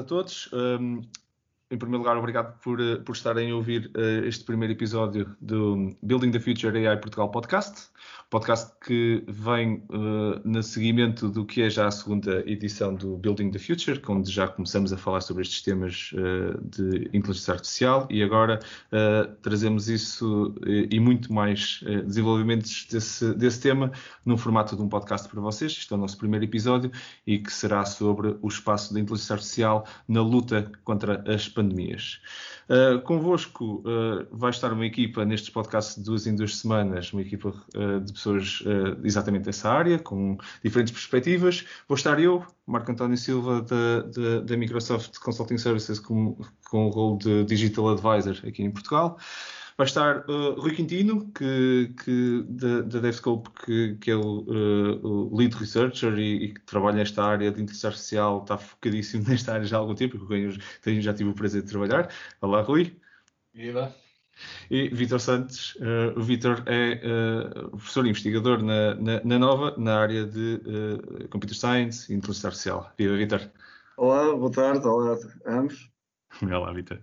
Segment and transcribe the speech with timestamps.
[0.00, 0.50] tarde a todos.
[0.52, 1.02] Um,
[1.70, 5.96] em primeiro lugar, obrigado por, eh, por estarem a ouvir uh, este primeiro episódio do
[6.02, 7.89] Building the Future AI Portugal Podcast
[8.30, 13.50] podcast que vem uh, no seguimento do que é já a segunda edição do Building
[13.50, 18.22] the Future, onde já começamos a falar sobre estes temas uh, de inteligência artificial e
[18.22, 18.60] agora
[18.92, 23.90] uh, trazemos isso e muito mais desenvolvimentos desse, desse tema
[24.24, 25.72] num formato de um podcast para vocês.
[25.72, 26.92] Este é o nosso primeiro episódio
[27.26, 32.20] e que será sobre o espaço da inteligência artificial na luta contra as pandemias.
[32.70, 37.20] Uh, convosco uh, vai estar uma equipa nestes podcasts de duas em duas semanas, uma
[37.20, 38.62] equipa uh, de pessoas
[39.02, 41.66] exatamente dessa área, com diferentes perspectivas.
[41.88, 46.38] Vou estar eu, Marco António Silva, da, da Microsoft Consulting Services, com,
[46.70, 49.18] com o rol de Digital Advisor aqui em Portugal.
[49.80, 55.06] Vai estar uh, Rui Quintino, que, que, da, da DevScope, que, que é o, uh,
[55.06, 59.54] o, lead researcher e, e, que trabalha nesta área de inteligência artificial, está focadíssimo nesta
[59.54, 60.50] área já há algum tempo, com quem
[60.84, 62.10] eu já tive o prazer de trabalhar.
[62.42, 62.94] Olá, Rui.
[63.54, 63.96] Viva.
[64.70, 69.98] E Vitor Santos, uh, o Vitor é uh, professor investigador na, na, na, Nova, na
[69.98, 72.92] área de uh, Computer Science e Inteligência Artificial.
[72.98, 73.50] Viva, Vitor.
[73.96, 75.90] Olá, boa tarde, olá a ambos.
[76.42, 77.00] Olá, Vitor.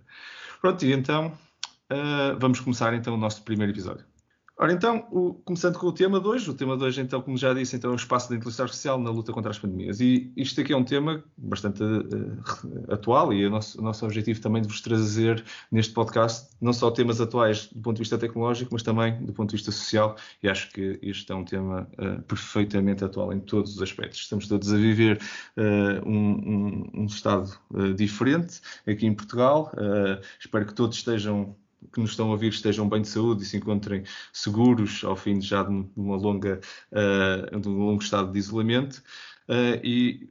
[0.60, 1.36] Pronto, e então
[1.90, 4.04] Uh, vamos começar então o nosso primeiro episódio.
[4.60, 7.36] Ora, então, o, começando com o tema de hoje, o tema de hoje, então, como
[7.36, 10.00] já disse, então, é o espaço da inteligência artificial na luta contra as pandemias.
[10.00, 14.40] E isto aqui é um tema bastante uh, atual e o nosso, o nosso objetivo
[14.40, 18.70] também de vos trazer neste podcast não só temas atuais do ponto de vista tecnológico,
[18.72, 20.16] mas também do ponto de vista social.
[20.42, 24.18] E acho que este é um tema uh, perfeitamente atual em todos os aspectos.
[24.18, 25.20] Estamos todos a viver
[25.56, 27.56] uh, um, um, um, estado
[27.94, 29.70] diferente aqui em Portugal.
[30.40, 31.56] espero que todos estejam
[31.92, 35.38] que nos estão a ouvir estejam bem de saúde e se encontrem seguros ao fim
[35.38, 36.60] de já de uma longa,
[36.92, 39.02] uh, de um longo estado de isolamento.
[39.48, 40.30] Uh, e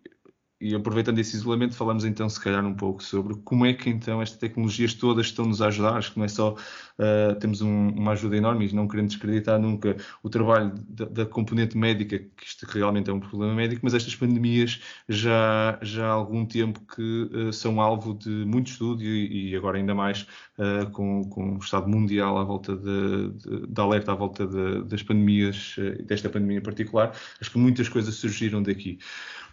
[0.59, 4.21] e aproveitando esse isolamento, falamos então, se calhar, um pouco sobre como é que então
[4.21, 5.95] estas tecnologias todas estão-nos a ajudar.
[5.95, 9.59] Acho que não é só uh, temos um, uma ajuda enorme e não queremos descreditar
[9.59, 13.93] nunca o trabalho da, da, componente médica, que isto realmente é um problema médico, mas
[13.93, 19.51] estas pandemias já, já há algum tempo que uh, são alvo de muito estudo e,
[19.51, 23.81] e agora ainda mais uh, com, com o estado mundial à volta de, de, de
[23.81, 25.75] alerta à volta de, das pandemias,
[26.05, 27.13] desta pandemia em particular.
[27.39, 28.97] Acho que muitas coisas surgiram daqui.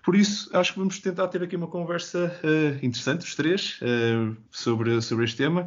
[0.04, 4.36] Por isso, acho que vamos tentar ter aqui uma conversa uh, interessante, os três, uh,
[4.50, 5.66] sobre, sobre este tema.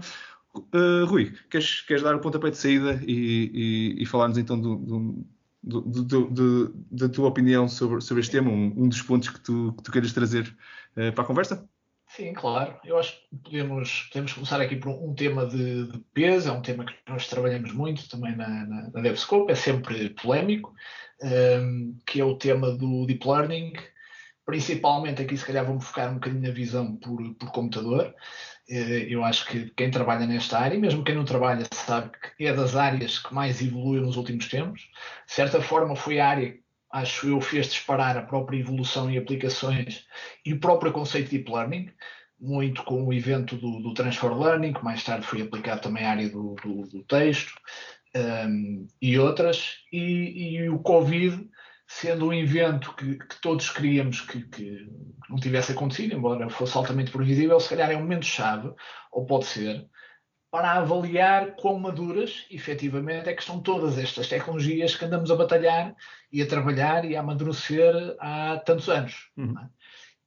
[0.56, 5.26] Uh, Rui, queres, queres dar o pontapé de saída e, e, e falar-nos então do,
[5.64, 9.40] do, do, do, da tua opinião sobre, sobre este tema, um, um dos pontos que
[9.40, 10.56] tu, que tu queiras trazer
[10.94, 11.68] para a conversa?
[12.08, 12.76] Sim, claro.
[12.86, 16.62] Eu acho que podemos, podemos começar aqui por um, tema de, de, peso, é um
[16.62, 20.74] tema que nós trabalhamos muito também na, na, na DevScope, é sempre polémico,
[21.22, 23.74] um, que é o tema do Deep Learning
[24.48, 28.16] principalmente aqui se calhar vou-me focar um bocadinho na visão por, por computador.
[28.70, 32.46] Eh, eu acho que quem trabalha nesta área, e mesmo quem não trabalha, sabe que
[32.46, 34.82] é das áreas que mais evoluiu nos últimos tempos.
[35.28, 36.58] De certa forma, foi a área,
[36.90, 40.06] acho eu, fez disparar a própria evolução e aplicações
[40.46, 41.92] e o próprio conceito de Deep Learning,
[42.40, 46.12] muito com o evento do, do Transfer Learning, que mais tarde foi aplicado também à
[46.12, 47.52] área do, do, do texto,
[48.16, 49.80] um, ehm, e outras.
[49.92, 51.50] E, e o Covid
[51.88, 54.88] sendo um evento que, que todos queríamos que, que,
[55.30, 58.74] não tivesse acontecido, embora fosse altamente previsível, se calhar é um momento-chave,
[59.12, 59.88] ou pode ser,
[60.52, 65.96] para avaliar quão maduras, efetivamente, é que estão todas estas tecnologias que andamos a batalhar
[66.32, 69.30] e a trabalhar e a amadurecer há tantos anos.
[69.38, 69.58] Uhum.
[69.58, 69.70] É?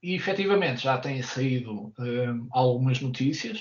[0.03, 3.59] E efetivamente já têm saído uh, algumas notícias.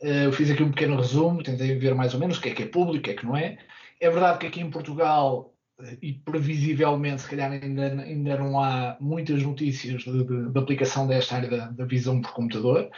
[0.00, 2.54] Uh, eu fiz aqui um pequeno resumo, tentei ver mais ou menos o que é
[2.54, 3.58] que é público, o que é que não é.
[4.00, 5.53] É verdade que aqui em Portugal
[6.00, 11.36] e previsivelmente, se calhar, ainda, ainda não há muitas notícias de, de, de aplicação desta
[11.36, 12.88] área da, da, visão por computador,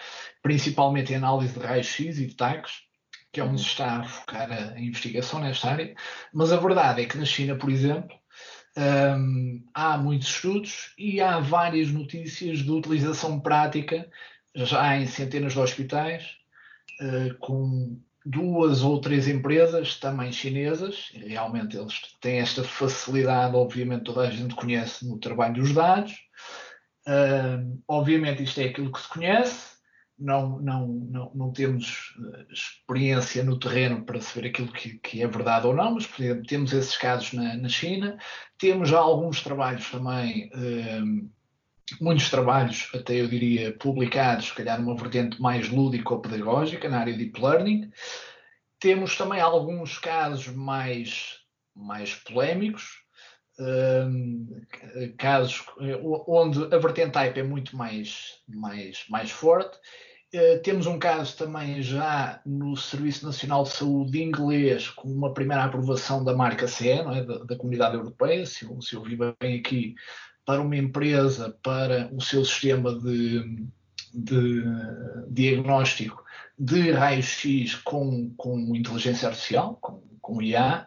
[0.43, 2.83] principalmente em análise de raios-x e de tags,
[3.33, 5.95] que é onde se está a focar a, a, investigação nesta área.
[6.35, 8.15] Mas a verdade é que na China, por exemplo,
[8.77, 14.07] um, há muitos estudos e há várias notícias de utilização prática
[14.55, 16.37] já em centenas de hospitais,
[17.01, 24.23] uh, com duas ou três empresas também chinesas, realmente eles têm esta facilidade, obviamente toda
[24.23, 26.13] a gente conhece no trabalho dos dados.
[27.07, 29.77] Uh, obviamente isto é aquilo que se conhece,
[30.19, 35.27] não, não, não, não temos eh, experiência no terreno para saber aquilo que, que é
[35.27, 38.17] verdade ou não, mas por exemplo, temos esses casos na, na China,
[38.59, 41.31] temos já alguns trabalhos também uh,
[42.01, 47.01] muitos trabalhos, até eu diria, publicados, se calhar numa vertente mais lúdica ou pedagógica, na
[47.01, 47.91] área de Deep Learning.
[48.79, 51.39] Temos também alguns casos mais,
[51.75, 53.07] mais polémicos,
[55.17, 55.65] casos
[56.27, 59.79] onde a vertente type é muito mais, mais, mais forte.
[60.35, 65.65] Uh, temos um caso também já no Serviço Nacional de Saúde inglês, com uma primeira
[65.65, 67.25] aprovação da marca CE, é?
[67.25, 69.95] da, da, Comunidade Europeia, se eu, se eu vi bem aqui,
[70.47, 73.67] para uma empresa, para o seu sistema de,
[74.15, 74.63] de
[75.29, 76.25] diagnóstico
[76.59, 80.87] de raio-x com, com inteligência artificial, com, com IA,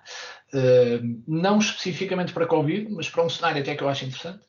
[0.54, 4.44] uh, não especificamente para Covid, mas para um cenário até que eu acho interessante,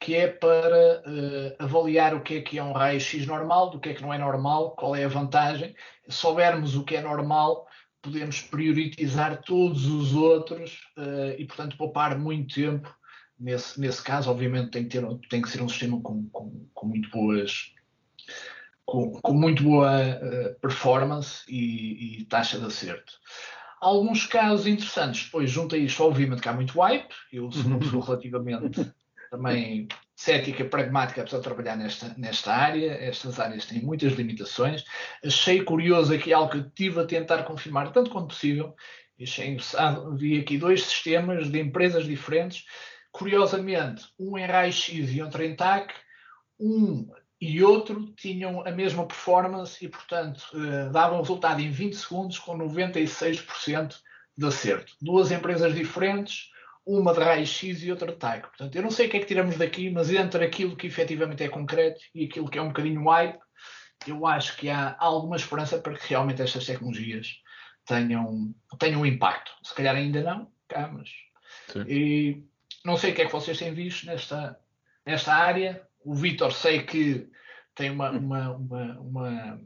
[0.00, 3.90] que é para uh, avaliar o que é que é um raio-x normal, do que
[3.90, 5.74] é que não é normal, qual é a vantagem.
[6.08, 7.66] Se soubermos o que é normal,
[8.02, 12.97] podemos priorizar todos os outros uh, e, portanto, poupar muito tempo.
[13.38, 16.86] Nesse, nesse caso, obviamente, tem que, ter, tem que ser um sistema com, com, com
[16.86, 17.72] muito boas
[18.88, 23.12] com, com muito boa uh, performance e, e, taxa de acerto.
[23.80, 27.78] Alguns casos interessantes, depois junto a isto, obviamente que há muito hype, eu sou uma
[27.78, 28.90] pessoa relativamente
[29.30, 29.86] também
[30.16, 34.84] cética, pragmática, apesar de trabalhar nesta, nesta área, estas áreas têm muitas limitações.
[35.24, 38.74] Achei curioso aqui algo que estive a tentar confirmar tanto quanto possível.
[39.20, 39.56] Achei,
[40.16, 42.64] vi aqui dois sistemas de empresas diferentes.
[43.18, 45.92] Curiosamente, um em raio-x e outro em TAC.
[46.60, 47.10] Um
[47.40, 52.56] e outro tinham a mesma performance e, portanto, eh, davam resultado em 20 segundos com
[52.56, 53.96] 96%
[54.36, 54.92] de acerto.
[55.02, 56.50] Duas empresas diferentes,
[56.86, 58.42] uma de raio-x e outra de TAC.
[58.42, 61.42] Portanto, eu não sei o que é que tiramos daqui, mas entre aquilo que efetivamente
[61.42, 63.40] é concreto e aquilo que é um bocadinho hype,
[64.06, 67.40] eu acho que há alguma esperança para que realmente estas tecnologias
[67.84, 69.50] tenham, tenham impacto.
[69.60, 71.08] Se calhar ainda não, cá, mas.
[71.72, 71.82] Sim.
[71.88, 72.42] E
[72.88, 74.58] não sei o que é que vocês têm visto nesta,
[75.06, 77.28] nesta área o Vitor sei que
[77.74, 79.60] tem uma, uma, uma, uma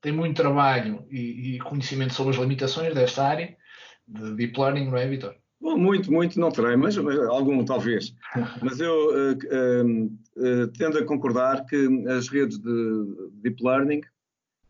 [0.00, 3.56] tem muito trabalho e, e, conhecimento sobre as limitações desta área
[4.06, 5.34] de deep learning, não é, Vitor?
[5.60, 8.14] Bom, muito, muito não terei, mas, mas algum talvez.
[8.60, 14.02] Mas eu uh, uh, uh, tendo a concordar que as redes de deep learning,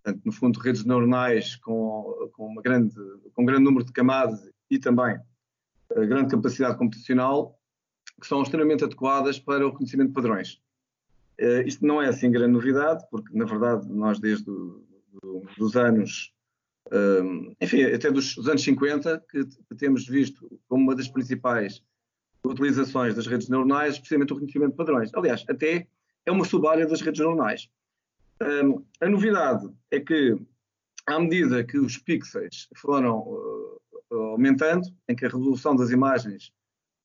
[0.03, 2.95] portanto, no fundo redes neuronais com, com, uma grande,
[3.33, 5.19] com um grande número de camadas e também
[6.07, 7.59] grande capacidade computacional,
[8.21, 10.61] que são extremamente adequadas para o reconhecimento de padrões.
[11.41, 14.85] Uh, isto não é assim grande novidade, porque na verdade nós desde do,
[15.21, 16.33] do, dos anos,
[16.93, 21.09] um, ehm, enfim, até dos, dos anos 50, que, que, temos visto como uma das
[21.09, 21.83] principais
[22.45, 25.11] utilizações das redes neuronais, precisamente o reconhecimento de padrões.
[25.15, 25.89] Aliás, até
[26.25, 27.69] é uma sub-área das redes neuronais.
[28.41, 30.37] Um, ehm, a novidade é que,
[31.07, 33.81] à medida que os pixels foram uh,
[34.15, 36.53] aumentando, em que a resolução das imagens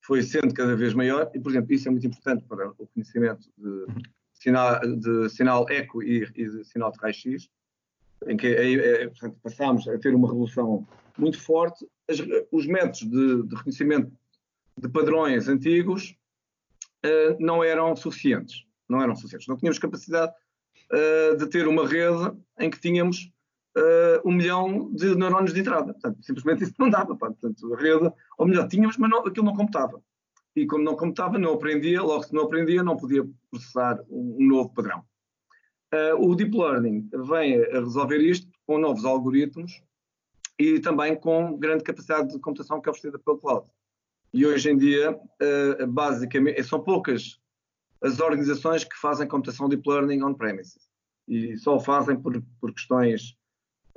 [0.10, 3.48] foi sendo cada vez maior, e, por exemplo, isso é muito importante para o conhecimento
[3.56, 3.86] de,
[4.34, 7.48] sinal, de sinal eco e, e de sinal de raio-x,
[8.26, 11.88] em que é, portanto, passámos a ter uma revolução muito forte.
[12.10, 12.18] As,
[12.52, 14.12] os métodos de, de, reconhecimento
[14.76, 16.18] de padrões antigos
[17.06, 18.66] uh, não eram suficientes.
[18.90, 19.48] Não eram suficientes.
[19.48, 20.34] Não tínhamos capacidade
[20.92, 23.32] uh, de ter uma rede em que tínhamos
[23.78, 25.94] uh, um milhão de neurónios de entrada.
[25.94, 27.16] Portanto, simplesmente isso não dava.
[27.16, 30.02] Portanto, a rede, ou melhor, tínhamos, mas não, aquilo não computava
[30.56, 34.48] e como não computava, não aprendia, logo se não aprendia, não podia processar um, um
[34.48, 35.04] novo padrão.
[35.94, 39.82] Uh, o Deep Learning vem a resolver isto com novos algoritmos
[40.58, 43.68] e também com grande capacidade de computação que é oferecida pelo cloud.
[44.34, 47.40] E hoje em dia, uh, basicamente, são poucas
[48.02, 50.90] as organizações que fazem computação Deep Learning on-premises.
[51.28, 53.36] E só o fazem por, por questões,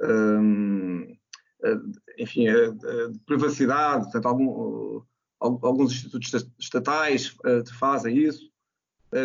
[0.02, 1.16] um,
[1.64, 1.80] ah,
[2.18, 5.02] enfim, de privacidade, portanto, algum,
[5.40, 7.36] alguns institutos estatais
[7.78, 8.50] fazem isso.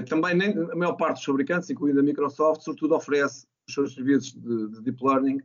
[0.09, 4.33] Também nem, a maior parte dos fabricantes, incluindo a Microsoft, sobretudo oferece os seus serviços
[4.33, 5.41] de, de deep learning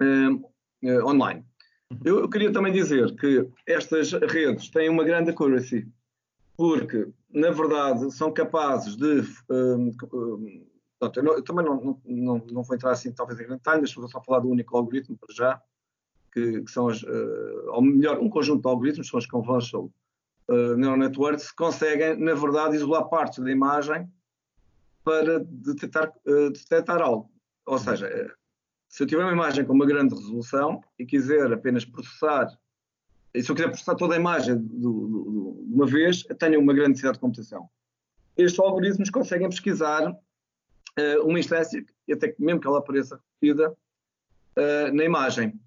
[0.00, 1.44] uh, online.
[1.90, 1.98] Uhum.
[2.04, 5.88] Eu, eu, queria também dizer que estas redes têm uma grande accuracy,
[6.56, 9.22] porque, na verdade, são capazes de.
[9.48, 9.92] Um,
[11.02, 13.82] um, eu, não, eu, também não, não, não, vou entrar assim, talvez em grande detalhe,
[13.82, 15.62] mas vou só falar do único algoritmo para já,
[16.32, 19.90] que, que são as, uh, ou melhor, um conjunto de algoritmos, são as convolutional
[20.48, 24.10] uh, neural networks, que conseguem, na verdade, isolar partes da imagem
[25.04, 27.30] para detectar, uh, detectar algo.
[27.66, 28.34] Ou seja,
[28.88, 32.48] se eu tiver uma imagem com uma grande resolução e quiser apenas processar,
[33.34, 37.16] e se eu quiser processar toda a imagem de uma vez, tenho uma grande necessidade
[37.16, 37.68] de computação.
[38.36, 40.16] Estes algoritmos conseguem pesquisar
[41.24, 45.60] uma instância, até que mesmo que ela apareça repetida, uh, na imagem.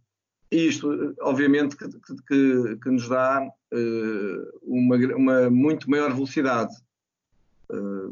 [0.51, 1.87] E isto, obviamente, que,
[2.27, 3.47] que, que nos dá
[4.63, 6.75] uma, uma, muito maior velocidade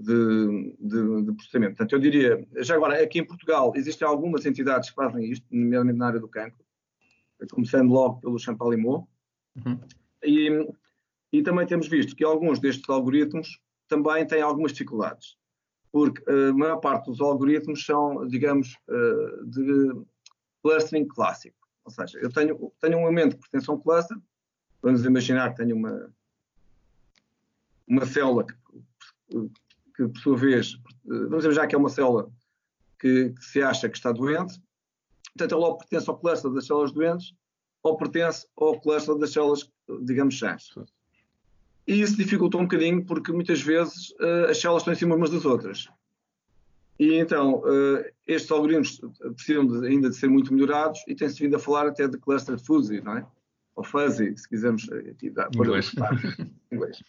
[0.02, 1.76] de, de, de, processamento.
[1.76, 5.98] Portanto, eu diria, já agora, aqui em Portugal, existem algumas entidades que fazem isto, nomeadamente
[5.98, 6.64] na área do cancro,
[7.52, 9.08] começando logo pelo Champalimau,
[9.66, 9.80] uhum.
[10.24, 10.68] e
[11.32, 15.38] E também temos visto que alguns destes algoritmos também têm algumas dificuldades,
[15.98, 18.78] porque a maior parte dos algoritmos são, digamos,
[19.48, 20.06] de
[20.62, 21.58] clustering clássico.
[21.86, 24.16] Ou seja, eu tenho, tenho um elemento que pertence a um cluster,
[24.80, 26.14] vamos imaginar que tenho uma,
[27.88, 28.54] uma célula que,
[29.96, 32.32] que, por sua vez, vamos imaginar que é uma célula
[33.00, 34.62] que, que se acha que está doente,
[35.34, 37.34] portanto, ela ou pertence ao cluster das células doentes
[37.82, 39.68] ou pertence ao cluster das células,
[40.04, 40.76] digamos, sãs.
[41.88, 45.30] E isso dificulta um bocadinho porque muitas vezes uh, as células estão em cima umas
[45.30, 45.88] das outras.
[47.00, 49.00] E então, uh, estes algoritmos
[49.36, 52.60] precisam de, ainda de ser muito melhorados e tem-se vindo a falar até de cluster
[52.60, 53.26] fuzzy, não é?
[53.76, 55.50] Ou fuzzy, se quisermos eh, aqui dar.
[55.54, 55.94] Inglês.
[56.72, 57.04] Inglês.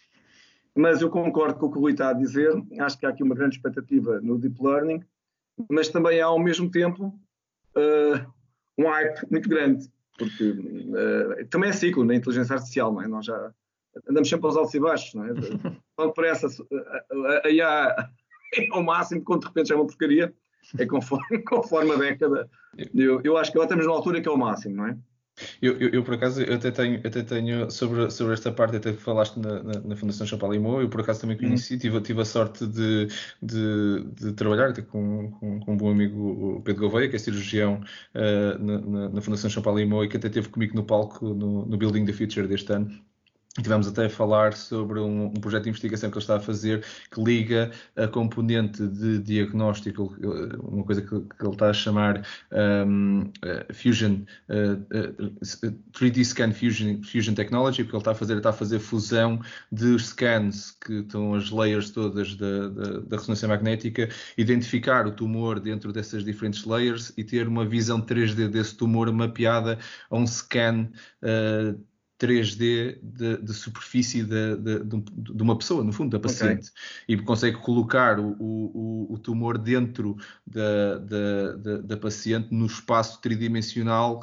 [0.75, 2.51] Mas eu concordo com o que o Rui está a dizer.
[2.79, 5.03] Acho que há aqui uma grande expectativa no deep learning,
[5.67, 7.07] mas também há ao mesmo tempo
[7.75, 8.33] uh,
[8.77, 13.07] um hype muito grande, porque uh, também é ciclo na inteligência artificial, não é?
[13.07, 13.51] Nós já
[14.07, 15.29] andamos sempre aos altos e baixos, não é?
[15.95, 17.95] Quando parece a, a, IA
[18.55, 20.33] é ao máximo, quando de repente já é uma porcaria,
[20.77, 22.49] é conforme, conforme a década.
[22.93, 24.97] Eu, eu acho que agora estamos numa altura que é o máximo, não é?
[25.61, 28.91] Eu, eu, eu, por acaso, eu até tenho, até tenho sobre, sobre esta parte, até
[28.91, 31.79] que falaste na, na, na Fundação Champalimau, eu por acaso também conheci, uhum.
[31.79, 33.07] tive, tive a sorte de,
[33.41, 37.81] de, de trabalhar com, com, com, um bom amigo, o Pedro Gouveia, que é cirurgião
[38.15, 42.05] uh, na, na, Fundação Champalimau e que até esteve comigo no palco no, no Building
[42.05, 42.89] the Future deste ano.
[43.61, 46.83] Tivemos até a falar sobre um, um, projeto de investigação que ele está a fazer
[47.11, 50.15] que liga a componente de diagnóstico,
[50.63, 56.51] uma coisa que, que ele está a chamar um, uh, Fusion, uh, uh, 3D Scan
[56.51, 59.39] Fusion, Fusion Technology, porque ele está a fazer, está a fazer fusão
[59.71, 65.59] de scans que estão as layers todas da, da, da ressonância magnética, identificar o tumor
[65.59, 69.77] dentro dessas diferentes layers e ter uma visão 3D desse tumor mapeada
[70.09, 70.89] a um scan
[71.23, 71.88] uh,
[72.19, 76.69] 3D de, de superfície de, de, de, uma pessoa, no fundo, da paciente.
[77.05, 77.15] Okay.
[77.15, 83.21] E consegue colocar o, o, o tumor dentro da, da, da, da, paciente no espaço
[83.21, 84.19] tridimensional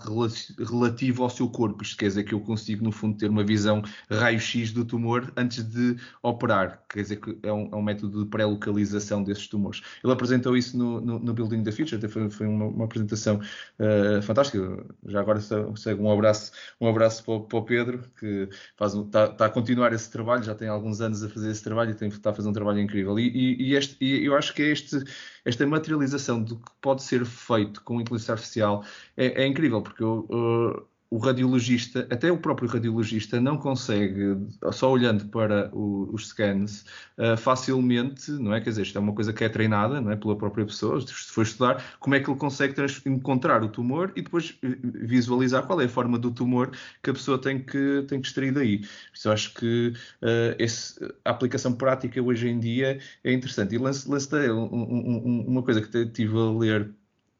[0.58, 1.82] relativo ao seu corpo.
[1.82, 5.64] Isto quer dizer que eu consigo, no fundo, ter uma visão raio-x do tumor antes
[5.64, 6.82] de operar.
[6.90, 9.80] Quer dizer que é um, é um método de pré-localização desses tumores.
[10.04, 13.40] Ele apresentou isso no, no, no Building the Future, até foi, foi uma, uma, apresentação
[13.78, 14.84] uh, fantástica.
[15.06, 18.48] Já agora segue um abraço, um abraço para, para o Pedro Pedro, que
[18.80, 21.94] está, tá a continuar esse trabalho, já tem alguns anos a fazer esse trabalho e
[21.94, 23.18] tem, está a fazer um trabalho incrível.
[23.18, 25.02] E, e, e, este, e eu acho que é este,
[25.44, 28.84] esta materialização do que pode ser feito com inteligência artificial
[29.16, 34.36] é, é incrível, porque eu, uh, o radiologista, até o próprio radiologista, não consegue,
[34.72, 36.84] só olhando para o, os scans,
[37.18, 38.60] uh, facilmente, não é?
[38.60, 40.16] Quer dizer, isto é uma coisa que é treinada não é?
[40.16, 42.74] pela própria pessoa, se for estudar, como é que ele consegue
[43.06, 46.72] encontrar o tumor e depois eh, visualizar qual é a forma do tumor
[47.02, 48.80] que a pessoa tem que, tem que extrair daí.
[49.14, 53.74] Isso eu acho que uh, esse, a aplicação prática hoje em dia é interessante.
[53.74, 56.94] E lance, lance um, um, uma coisa que estive a ler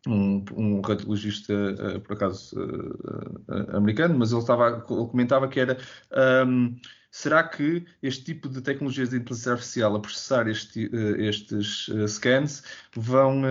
[0.06, 5.76] um, um radiologista, uh, por acaso, uh, americano, mas ele, estava, ele comentava que era
[6.46, 6.76] um,
[7.10, 12.62] será que este tipo de tecnologias de inteligência artificial a processar este, estes scans
[12.94, 13.42] vão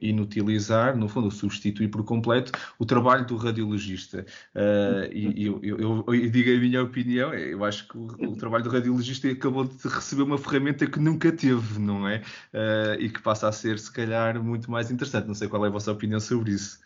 [0.00, 4.24] inutilizar, no fundo, substituir por completo o trabalho do radiologista.
[4.54, 8.64] Uh, e eu, eu, eu, digo a minha opinião, eu acho que o, o, trabalho
[8.64, 12.22] do radiologista acabou de receber uma ferramenta que nunca teve, não é?
[12.52, 15.26] Uh, e que passa a ser, se calhar, muito mais interessante.
[15.26, 16.78] Não sei qual é a vossa opinião sobre isso.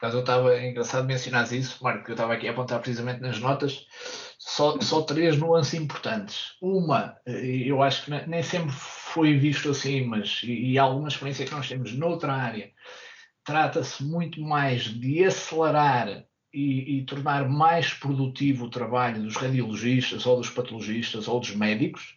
[0.00, 3.38] Caso eu estava engraçado mencionar isso, Marco, que eu estava aqui a apontar precisamente nas
[3.38, 3.86] notas,
[4.38, 6.54] só, só três nuances importantes.
[6.58, 8.74] Uma, eh, eu acho que nem sempre
[9.12, 12.70] foi visto assim, mas e, e alguma experiência que nós temos noutra área,
[13.44, 20.36] trata-se muito mais de acelerar e, e, tornar mais produtivo o trabalho dos radiologistas ou
[20.36, 22.16] dos patologistas ou dos médicos,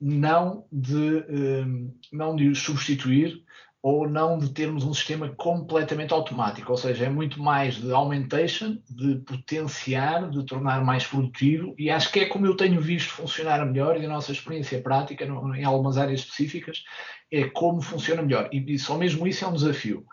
[0.00, 3.42] não de, um, não de os substituir
[3.82, 8.78] ou não de termos um sistema completamente automático, ou seja, é muito mais de augmentation,
[8.88, 13.66] de potenciar, de tornar mais produtivo, e acho que é como eu tenho visto funcionar
[13.66, 16.84] melhor, e a nossa experiência prática em algumas áreas específicas
[17.30, 20.06] é como funciona melhor, e só mesmo isso é um desafio.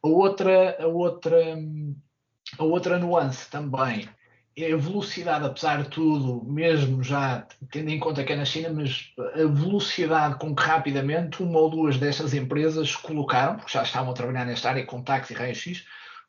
[0.00, 1.58] A outra, a outra,
[2.56, 4.08] a outra nuance também
[4.64, 9.12] a velocidade, apesar de tudo, mesmo já tendo em conta que é na China, mas
[9.34, 14.14] a velocidade com que rapidamente uma ou duas destas empresas colocaram, porque já estavam a
[14.14, 15.84] trabalhar nesta área com táxi e raio-x,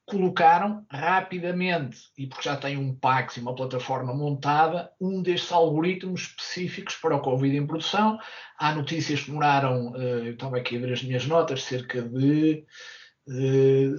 [0.05, 6.21] colocaram rapidamente, e porque já têm um PAX e uma plataforma montada, um destes algoritmos
[6.21, 8.19] específicos para o Covid em produção.
[8.57, 12.65] Há notícias que demoraram, eh, eu estava aqui a ver as minhas notas, cerca de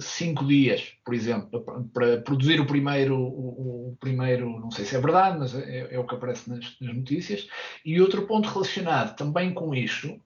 [0.01, 1.63] cinco dias, por exemplo,
[1.93, 5.99] para, produzir o primeiro, o, o, primeiro, não sei se é verdade, mas é, é
[5.99, 7.47] o que aparece nas, nas, notícias.
[7.85, 10.19] E outro ponto relacionado também com isto,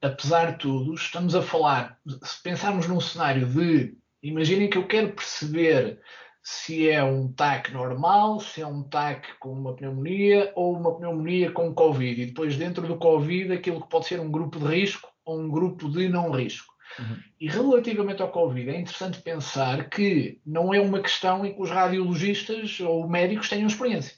[0.00, 5.12] apesar de tudo, estamos a falar, se pensarmos num cenário de, imaginem que eu quero
[5.12, 6.00] perceber
[6.42, 11.52] se é um TAC normal, se é um TAC com uma pneumonia ou uma pneumonia
[11.52, 12.20] com Covid.
[12.20, 15.48] E depois, dentro do Covid, aquilo que pode ser um grupo de risco ou um
[15.48, 16.71] grupo de não risco.
[16.98, 17.16] Uhum.
[17.40, 21.70] E relativamente ao Covid, é interessante pensar que não é uma questão em que os
[21.70, 24.16] radiologistas ou médicos tenham experiência.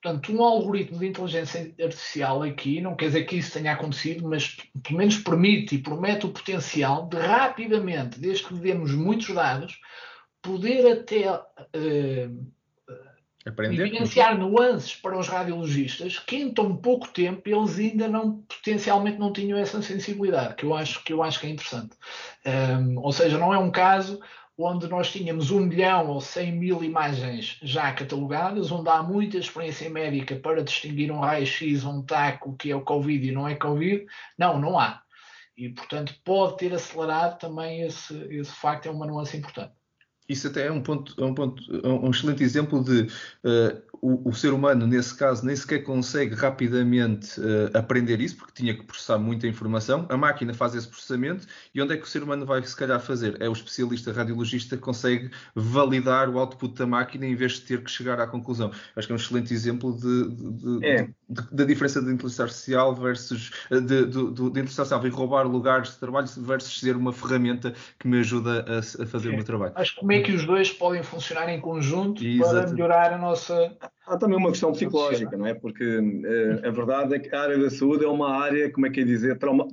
[0.00, 4.56] Portanto, um algoritmo de inteligência artificial aqui, não quer dizer que isso tenha acontecido, mas
[4.82, 9.80] pelo menos permite e promete o potencial de rapidamente, desde que demos muitos dados,
[10.40, 12.52] poder até uh,
[13.46, 13.80] Aprender.
[13.80, 19.32] evidenciar nuances para os radiologistas que em tão pouco tempo eles ainda não potencialmente não
[19.32, 21.96] tinham essa sensibilidade, que eu acho que eu acho que é interessante.
[22.44, 24.20] Um, ou seja, não é um caso
[24.58, 29.88] onde nós tínhamos um milhão ou cem mil imagens já catalogadas, onde há muita experiência
[29.88, 34.04] médica para distinguir um raio-x, um taco, que é o Covid e não é Covid.
[34.36, 35.00] Não, não há.
[35.56, 39.77] E, portanto, pode ter acelerado também esse, esse facto, é uma nuance importante
[40.28, 44.28] isso até é um ponto, é um, ponto, é um excelente exemplo de uh, o,
[44.28, 48.84] o, ser humano, nesse caso, nem sequer consegue rapidamente uh, aprender isso, porque tinha que
[48.84, 50.06] processar muita informação.
[50.08, 53.00] A máquina faz esse processamento e onde é que o ser humano vai, se calhar,
[53.00, 53.36] fazer?
[53.40, 57.82] É o especialista radiologista que consegue validar o output da máquina em vez de ter
[57.82, 58.70] que chegar à conclusão.
[58.94, 61.02] Acho que é um excelente exemplo de, de, é.
[61.28, 65.98] de, da diferença da inteligência artificial versus eh, de, inteligência artificial vir roubar lugares de
[65.98, 69.32] trabalho versus ser uma ferramenta que me ajuda a, a fazer é.
[69.32, 69.72] o meu trabalho.
[69.74, 73.76] Acho que como é que os dois podem funcionar em conjunto para melhorar a nossa
[74.08, 75.52] Há também uma questão psicológica, não é?
[75.52, 78.90] Porque uh, a verdade é que a área da saúde é uma área, como é
[78.90, 79.68] que é dizer, trauma,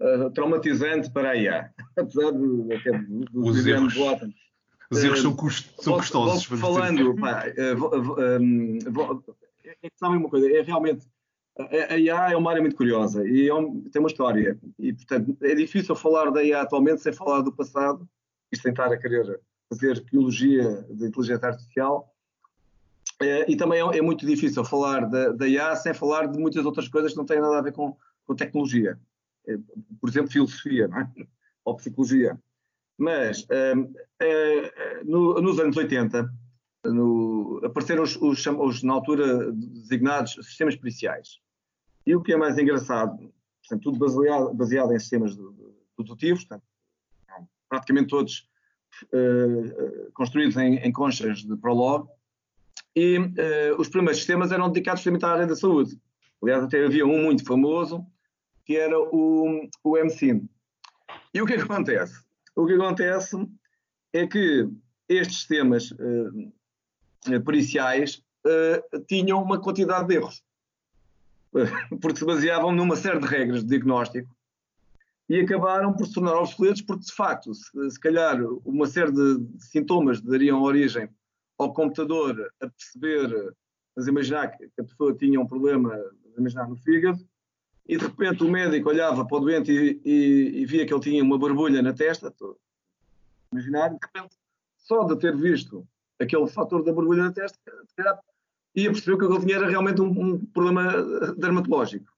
[0.00, 1.70] uh, traumatizante para a IA.
[1.94, 3.94] Apesar do, do, do Os erros.
[4.90, 6.44] Os erros são, custo, são custosos.
[6.44, 11.06] falando, pá, uh, é que sabem uma coisa, é realmente
[11.90, 15.36] a IA é uma área muito curiosa e é um, tem uma história e portanto
[15.40, 18.08] é difícil falar da IA atualmente sem falar do passado
[18.50, 22.14] e sem estar a querer fazer arqueologia de inteligência artificial
[23.20, 26.64] é, e também é, é, muito difícil falar da, da IA sem falar de muitas
[26.64, 28.98] outras coisas que não têm nada a ver com, com tecnologia.
[29.46, 29.56] É,
[30.00, 31.26] por exemplo, filosofia é?
[31.64, 32.38] ou psicologia.
[32.98, 33.46] Mas
[33.76, 36.32] um, é, no, nos anos 80
[36.84, 41.40] no, apareceram os, os, os, na altura, designados sistemas periciais.
[42.06, 45.34] E o que é mais engraçado, portanto, tudo baseado, baseado em sistemas
[45.96, 46.62] portanto,
[47.68, 48.48] praticamente todos
[49.12, 52.08] uh, construídos em, em conchas de Prolog,
[52.96, 53.30] e uh,
[53.78, 55.98] os primeiros sistemas eram dedicados à área da saúde.
[56.42, 58.06] Aliás, até havia um muito famoso,
[58.64, 59.96] que era o, o.
[61.32, 62.22] E o que, é que acontece?
[62.54, 63.36] O que acontece
[64.12, 64.68] é que
[65.08, 70.44] estes sistemas uh, periciais uh, tinham uma quantidade de erros,
[72.00, 74.34] porque se baseavam numa série de regras de diagnóstico
[75.28, 79.46] e acabaram por se tornar obsoletos, porque de facto, se, se calhar, uma série de
[79.58, 81.08] sintomas dariam origem
[81.58, 83.54] ao computador a perceber,
[83.96, 85.98] mas imaginar que a pessoa tinha um problema,
[86.36, 87.26] imaginar no fígado,
[87.86, 91.02] e de repente o médico olhava para o doente e, e, e via que ele
[91.02, 92.34] tinha uma borbulha na testa,
[93.52, 94.36] imaginar, de repente,
[94.76, 95.86] só de ter visto
[96.20, 97.58] aquele fator da borbulha na testa,
[98.74, 100.92] ia perceber que ele tinha era realmente um, um problema
[101.36, 102.12] dermatológico.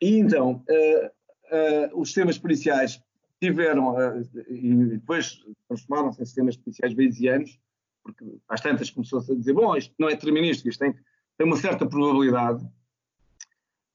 [0.00, 1.10] E então, uh,
[1.50, 3.00] uh, os sistemas policiais
[3.40, 7.58] tiveram, uh, e depois transformaram-se em sistemas policiais bayesianos,
[8.02, 10.94] porque às tantas começou-se a dizer, bom, isto não é determinístico, isto tem,
[11.36, 12.66] tem uma certa probabilidade,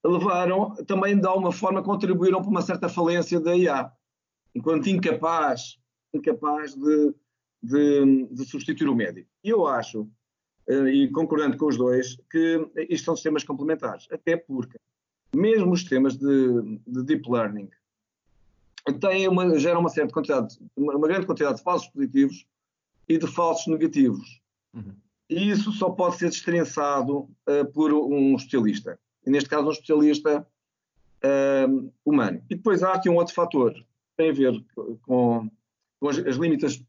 [0.03, 3.91] levaram, também de alguma forma contribuíram para uma certa falência da IA,
[4.55, 5.77] enquanto incapaz,
[6.13, 7.13] incapaz de,
[7.61, 9.29] de, de substituir o médico.
[9.43, 10.09] E eu acho,
[10.67, 14.77] eh, e concordando com os dois, que isto são sistemas complementares, até porque
[15.35, 17.69] mesmo os sistemas de, de deep learning
[18.99, 22.45] têm uma, geram uma certa quantidade, uma grande quantidade de falsos positivos
[23.07, 24.41] e de falsos negativos.
[24.73, 24.95] Uhum.
[25.29, 28.99] E isso só pode ser destrinçado uh, por um especialista.
[29.25, 30.45] E neste caso, um especialista
[31.23, 32.41] uh, humano.
[32.49, 33.85] E depois há aqui um outro fator que
[34.17, 34.65] tem a ver
[35.03, 35.49] com,
[35.99, 36.85] com as, as limitações.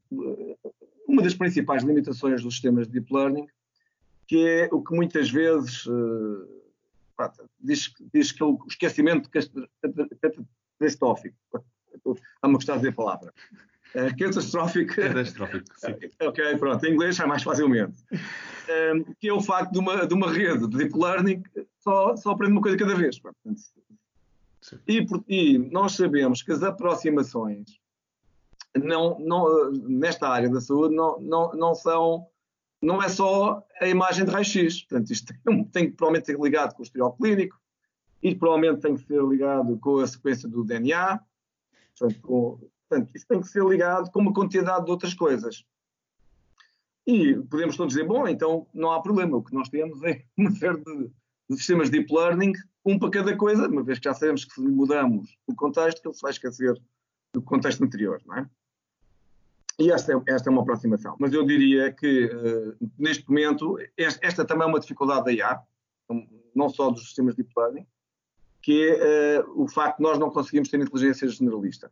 [1.06, 3.46] Uma das principais limitações dos sistemas de deep learning,
[4.26, 6.61] que é o que muitas vezes uh,
[7.60, 11.36] diz, diz que é o esquecimento catastrófico.
[11.94, 13.32] Está-me a gostar de dizer a palavra.
[13.94, 14.94] Uh, catastrófico.
[14.94, 15.94] Catastrófico, sim.
[16.26, 18.02] ok, pronto, em inglês é mais facilmente.
[18.12, 21.42] Um, que é o facto de uma, de uma rede de deep learning
[21.80, 23.20] só, só aprende uma coisa cada vez.
[24.88, 27.80] E, e, nós sabemos que as aproximações
[28.76, 32.26] não, não, nesta área da saúde não, não, não são
[32.82, 34.82] não é só a imagem de raio-x.
[34.82, 37.56] Portanto, isto tem, tem provavelmente ser ligado com o historial clínico
[38.20, 41.20] e provavelmente tem que ser ligado com a sequência do DNA.
[41.96, 45.64] Portanto, com, portanto, tem que ser ligado com uma quantidade de outras coisas.
[47.06, 49.36] E podemos todos dizer, bom, então não há problema.
[49.36, 51.10] O que nós temos é uma série de,
[51.50, 52.52] de sistemas de deep learning,
[52.84, 56.14] um para cada coisa, uma vez que já sabemos que se mudamos o contexto, ele
[56.14, 56.80] se vai esquecer
[57.32, 58.50] do contexto anterior, não é?
[59.78, 61.16] E esta é, esta é uma aproximação.
[61.18, 65.60] Mas eu diria que, uh, neste momento, esta, esta, também é uma dificuldade da IA,
[66.54, 67.86] não só dos sistemas de deep learning,
[68.60, 71.90] que é uh, o facto de nós não conseguimos ter inteligência generalista.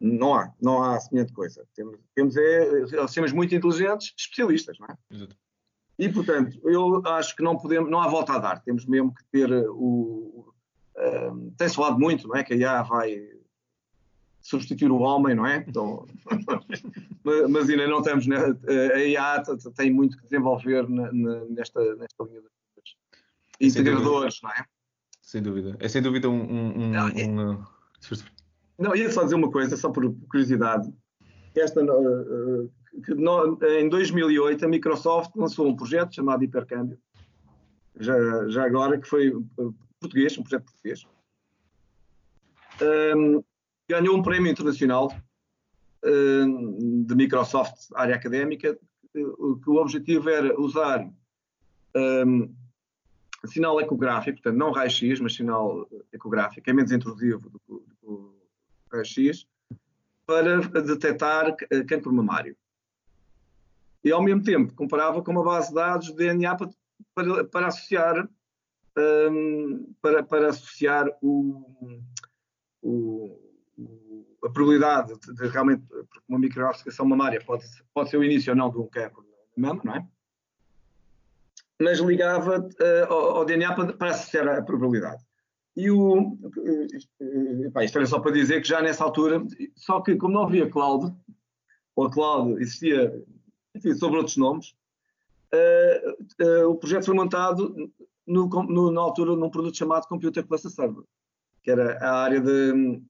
[0.00, 1.66] Não há, não há semelhante coisa.
[1.74, 4.96] Temos, temos é, sistemas muito inteligentes, especialistas, não é?
[5.10, 5.36] Exato.
[5.98, 8.62] E, portanto, eu acho que não podemos, não há volta a dar.
[8.62, 10.52] Temos mesmo que ter o...
[10.96, 12.44] Uh, Tem-se falado muito, não é?
[12.44, 13.37] Que a IA vai
[14.48, 15.62] substituir o homem, não é?
[15.68, 16.06] Então,
[17.50, 18.36] mas ainda não temos, né?
[18.94, 19.42] a IA
[19.76, 22.48] tem muito que desenvolver nesta, nesta linha de
[23.60, 24.64] integradores, não é?
[25.20, 25.76] Sem dúvida.
[25.80, 26.40] É sem dúvida um.
[26.40, 27.26] um, não, é...
[27.26, 27.62] um...
[28.78, 30.90] não, ia só dizer uma coisa, só por curiosidade.
[31.54, 32.70] Esta, uh,
[33.08, 36.98] no, em 2008 a Microsoft lançou um projeto chamado Hipercâmbio,
[38.00, 41.06] já, já agora, que foi uh, português, um projeto português.
[42.80, 43.42] Um,
[43.88, 45.12] ganhou um prémio internacional
[46.04, 48.78] uh, de Microsoft, área académica,
[49.12, 49.24] que,
[49.70, 51.08] o objetivo era usar
[51.96, 52.54] um,
[53.46, 57.72] sinal ecográfico, portanto, não raio-x, mas sinal ecográfico, é menos intrusivo do que
[58.02, 58.34] o
[58.92, 59.46] raio-x,
[60.26, 62.56] para detectar cancro mamário.
[64.04, 66.70] E, ao mesmo tempo, comparava com uma base de dados de DNA para,
[67.14, 68.28] para, para associar,
[68.96, 72.00] um, para, para associar o,
[72.82, 73.47] o
[74.44, 75.84] a probabilidade de, de realmente,
[76.28, 79.24] uma microassociação mamária pode, pode ser o início ou não de um cancro
[79.56, 80.06] na mama, não é?
[81.80, 85.22] Mas ligava uh, ao, ao, DNA para, para, a probabilidade.
[85.76, 86.18] E o.
[86.18, 89.44] Uh, pá, isto era só para dizer que já nessa altura,
[89.76, 91.14] só que como não havia cloud,
[91.94, 93.12] ou a cloud existia,
[93.76, 94.74] enfim, sobre outros nomes,
[95.54, 97.92] uh, o projeto foi montado
[98.26, 101.04] no, no, na altura num produto chamado Computer Plus Server,
[101.62, 103.00] que era a área de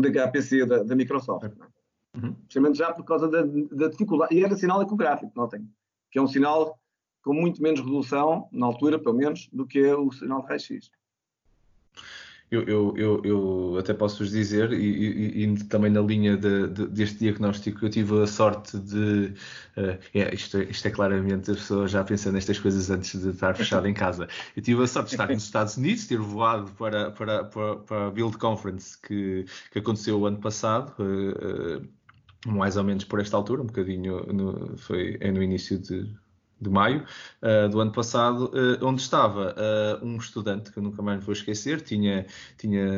[0.00, 1.44] da HPC da, da Microsoft.
[1.44, 2.18] É?
[2.18, 2.32] Uhum.
[2.34, 4.34] Precisamente já por causa da, da, dificuldade.
[4.34, 5.68] E era sinal ecográfico, notem,
[6.10, 6.78] que é um sinal
[7.22, 10.90] com muito menos resolução, na altura pelo menos, do que é o sinal de raio-x.
[12.50, 16.68] Eu, eu, eu, eu, até posso vos dizer, e, e, e também na linha de,
[16.68, 19.34] de, deste diagnóstico, eu tive a sorte de.
[19.76, 23.28] Uh, é, isto, é, isto, é claramente a pessoa já pensando nestas coisas antes de
[23.30, 24.28] estar fechada em casa.
[24.56, 28.06] Eu tive a sorte de estar nos Estados Unidos, ter voado para, para, para, para
[28.06, 30.94] a Build Conference que, que aconteceu o ano passado.
[30.98, 31.98] Uh, uh,
[32.46, 36.08] mais ou menos por esta altura, um bocadinho no, foi é no início de
[36.60, 37.04] de maio
[37.42, 41.32] uh, do ano passado, uh, onde estava uh, um estudante que eu nunca mais vou
[41.32, 42.88] esquecer, tinha, tinha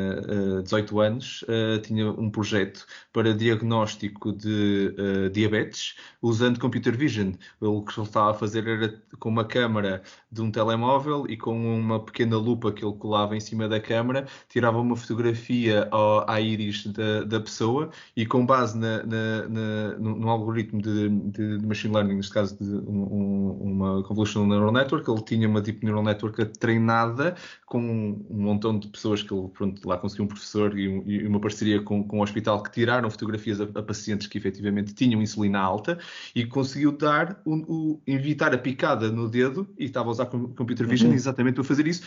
[0.62, 1.44] 18 anos,
[1.83, 4.94] tinha um projeto para diagnóstico de
[5.33, 7.33] diabetes usando computer vision.
[7.61, 11.57] O que ele estava a fazer era com uma câmara de um telemóvel e com
[11.79, 16.40] uma pequena lupa que ele colava em cima da câmara, tirava uma fotografia ao, à
[16.40, 21.59] íris da, da pessoa e com base na, na, na, no, no, algoritmo de, de,
[21.59, 25.61] de, machine learning, neste caso de um, um uma Convolutional Neural Network, ele tinha uma
[25.61, 27.35] Deep Neural Network treinada
[27.67, 31.27] com um montão de pessoas que ele, pronto, lá conseguiu um professor e, um, e
[31.27, 35.23] uma parceria com, com o hospital que tiraram fotografias a, a, pacientes que efetivamente tinham
[35.23, 35.99] insulina alta
[36.35, 41.11] e conseguiu dar, o, evitar a picada no dedo e estava a usar computer vision
[41.11, 41.17] uhum.
[41.17, 42.03] exatamente para fazer isso.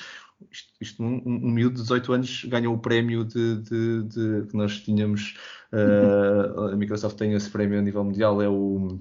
[0.52, 4.58] Isto, isto um, um, miúdo de 18 anos ganhou o prémio de, de, de que
[4.58, 5.38] nós tínhamos,
[5.72, 9.00] uh, a Microsoft tem esse prémio a nível mundial, é o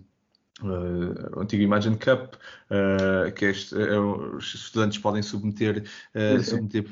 [0.63, 6.85] Uh, o antigo Imagine Cup, uh, que é é, os estudantes podem submeter, uh, submeter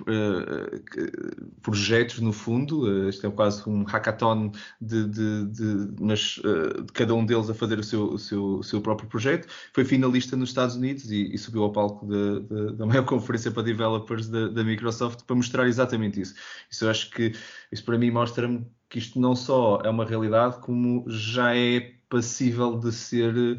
[1.63, 3.09] projetos no fundo.
[3.09, 6.41] este é quase um hackathon de, de, de mas,
[6.85, 9.47] de cada um deles a fazer o seu, o seu, o seu próprio projeto.
[9.73, 13.51] Foi finalista nos Estados Unidos e, e subiu ao palco de, de, da maior conferência
[13.51, 16.35] para developers da, da, Microsoft para mostrar exatamente isso.
[16.71, 17.33] Isso eu acho que
[17.71, 22.77] isso para mim mostra-me que isto não só é uma realidade, como já é passível
[22.77, 23.59] de ser uh,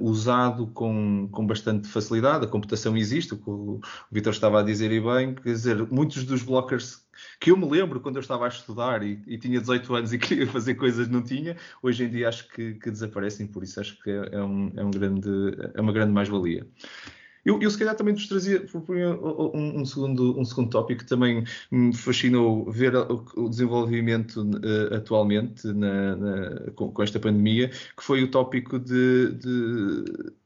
[0.00, 2.44] usado com, com bastante facilidade.
[2.44, 3.80] A computação existe, o que o
[4.12, 7.08] Vitor estava a dizer e bem, quer dizer, muitos dos blockers
[7.40, 10.18] que eu me lembro quando eu estava a estudar e, e tinha 18 anos e
[10.18, 14.00] queria fazer coisas não tinha, hoje em dia acho que, que desaparecem, por isso acho
[14.02, 15.30] que é, é um, é um grande,
[15.74, 16.66] é uma grande mais-valia.
[17.44, 21.44] Eu, eu, se calhar também vos trazia um, um, segundo, um segundo tópico que também
[21.70, 28.02] me fascinou ver o, o desenvolvimento uh, atualmente na, na, com, com, esta pandemia, que
[28.02, 30.04] foi o tópico de, de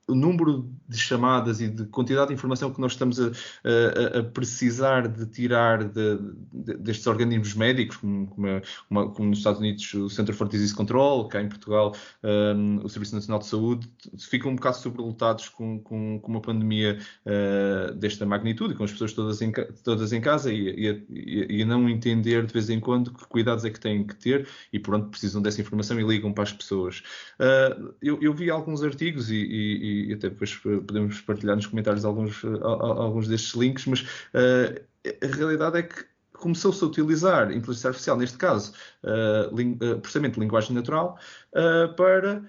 [0.08, 4.22] o número de chamadas e de quantidade de informação que nós estamos a, a, a
[4.22, 6.18] precisar de tirar de,
[6.52, 11.28] de, destes organismos médicos, como, como, como, nos Estados Unidos o Center for Disease Control,
[11.28, 13.88] cá em Portugal um, o Serviço Nacional de Saúde,
[14.18, 19.12] ficam um bocado sobrelotados com, com, com uma pandemia uh, desta magnitude, com as pessoas
[19.12, 19.52] todas em,
[19.84, 23.70] todas em casa e, e, e, não entender de vez em quando que cuidados é
[23.70, 27.02] que têm que ter e pronto, precisam dessa informação e ligam para as pessoas.
[27.38, 32.42] Uh, eu, eu, vi alguns artigos e e, até depois podemos partilhar nos comentários alguns,
[32.62, 34.80] alguns destes links, mas uh,
[35.22, 36.04] a realidade é que
[36.42, 38.72] começou-se a utilizar inteligência artificial, neste caso,
[39.04, 41.16] uh, uh, processamento de linguagem natural,
[41.54, 42.42] uh, para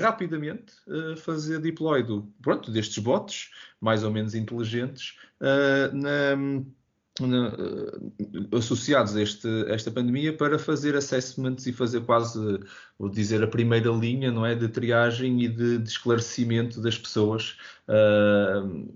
[0.00, 0.72] rapidamente
[1.18, 3.50] fazer deploy do, pronto, destes bots,
[3.82, 5.14] mais ou menos inteligentes,
[5.92, 6.64] na,
[8.52, 12.38] associados a, este, a, esta pandemia para fazer assessments e fazer quase,
[12.98, 17.56] vou dizer, a primeira linha não é, de triagem e de, de esclarecimento das pessoas.
[17.88, 18.88] Uh,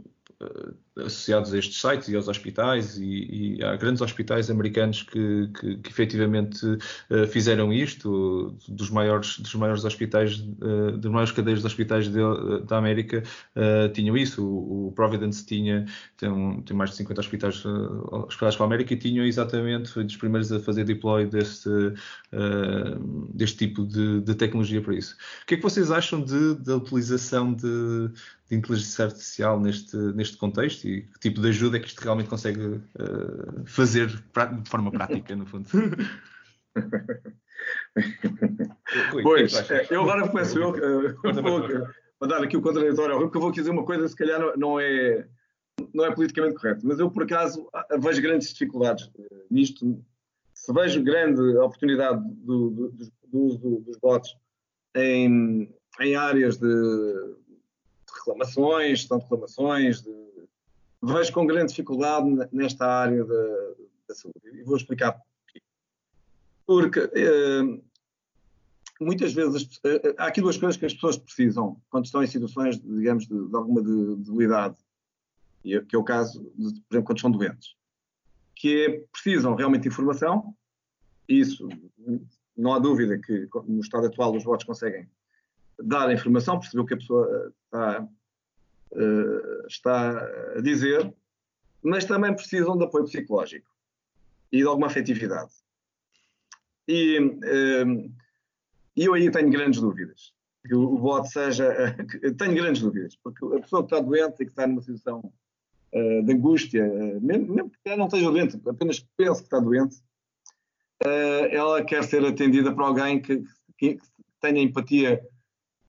[1.07, 5.77] associados a estes sites e aos hospitais e, e há grandes hospitais americanos que, que,
[5.77, 10.41] que efetivamente uh, fizeram isto, dos maiores, dos maiores hospitais,
[10.99, 13.23] das maiores cadeias de hospitais de, uh, da América
[13.93, 15.87] tinham isso, o, o, Providence tinha,
[16.17, 20.17] tem, tem, mais de 50 hospitais hospitais para a América e tinham exatamente, foi dos
[20.17, 21.69] primeiros a fazer deploy deste,
[23.35, 25.17] deste tipo de, de, tecnologia para isso.
[25.43, 26.25] O que é que vocês acham
[26.61, 28.11] da utilização de,
[28.51, 32.29] de inteligência artificial neste, neste contexto e que tipo de ajuda é que isto realmente
[32.29, 35.69] consegue uh, fazer de forma prática, no fundo.
[39.23, 41.61] pois, é, eu agora começo eu, uh, vou,
[42.19, 45.29] vou dar aqui o contraditório porque eu vou dizer uma coisa, se calhar não é,
[45.95, 50.05] não é politicamente correto, mas eu por acaso vejo grandes dificuldades eh, nisto.
[50.53, 52.93] Se vejo grande oportunidade do, do,
[53.29, 54.37] do, dos bots
[54.95, 56.67] em, em áreas de
[58.21, 60.13] reclamações, gestão de reclamações, de...
[61.03, 63.75] vejo com grande dificuldade nesta área da,
[64.09, 64.41] da saúde.
[64.55, 65.63] E vou explicar porquê.
[66.67, 67.81] Porque eh,
[69.01, 72.81] muitas vezes eh, há aqui duas coisas que as pessoas precisam quando estão em situações,
[72.81, 74.77] digamos, de, de alguma debilidade,
[75.63, 77.75] que é o caso, de, por exemplo, quando estão doentes,
[78.55, 80.55] que é, precisam realmente de informação,
[81.29, 81.69] isso
[82.57, 85.09] não há dúvida que no estado atual os votos conseguem
[85.83, 88.09] dar a informação, perceber o que a pessoa está,
[88.93, 91.12] uh, está a dizer,
[91.83, 93.69] mas também precisam de apoio psicológico
[94.53, 95.53] e de alguma afetividade.
[96.87, 98.12] E uh,
[98.97, 100.33] eu aí tenho grandes dúvidas.
[100.66, 101.97] Que o, bot seja.
[102.37, 105.33] tenho grandes dúvidas, porque a pessoa que está doente e que está numa situação
[105.93, 106.87] de angústia,
[107.21, 109.97] mesmo, mesmo que não esteja doente, apenas pense que está doente,
[111.51, 113.43] ela quer ser atendida por alguém que,
[113.77, 113.99] que
[114.40, 115.21] tenha empatia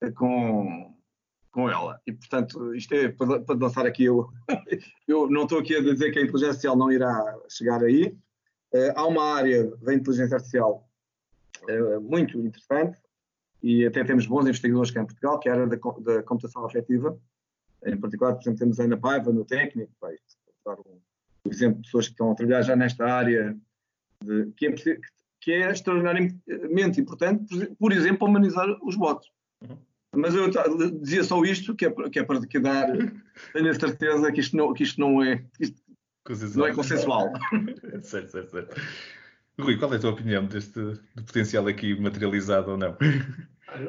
[0.09, 0.95] com,
[1.51, 1.99] com ela.
[2.07, 4.29] E, portanto, isto é para, para lançar aqui, eu,
[5.07, 8.17] eu não estou aqui a dizer que a inteligência artificial não irá chegar aí.
[8.73, 10.89] Uh, há uma área da inteligência artificial
[11.69, 12.97] uh, muito interessante
[13.61, 16.65] e até temos bons investigadores cá em Portugal, que é a área da, da computação
[16.65, 17.19] afetiva.
[17.85, 20.15] Em particular, por exemplo, temos a Ana Paiva no técnico, vai
[20.65, 20.99] dar um
[21.49, 23.57] exemplo de pessoas que estão a trabalhar já nesta área,
[24.23, 24.75] de, que, é,
[25.39, 29.29] que é extraordinariamente importante, por exemplo, humanizar os votos.
[29.61, 29.77] Uhum.
[30.15, 30.49] Mas eu
[30.99, 32.87] dizia só isto, que é, que é para dar.
[33.53, 35.43] Tenho a certeza que isto não, que isto não é.
[35.59, 35.81] Isto
[36.55, 37.31] não é consensual.
[38.03, 38.81] certo, certo, certo.
[39.59, 42.97] Rui, qual é a tua opinião deste do potencial aqui materializado ou não?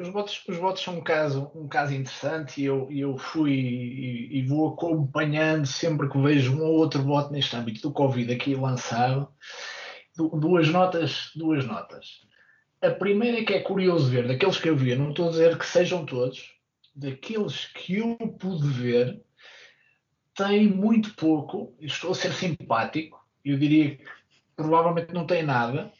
[0.01, 4.39] Os votos, os votos são um caso, um caso interessante e eu, eu fui e,
[4.39, 8.55] e, vou acompanhando sempre que vejo um ou outro voto neste âmbito do Covid aqui
[8.55, 9.27] lançado.
[10.15, 12.21] Duas notas, duas notas.
[12.83, 15.65] A primeira que é curioso ver, daqueles que eu vi, não estou a dizer que
[15.65, 16.53] sejam todos,
[16.93, 19.23] daqueles que eu pude ver,
[20.35, 24.03] tem muito pouco, estou a ser simpático, eu diria que
[24.53, 25.93] provavelmente não tem nada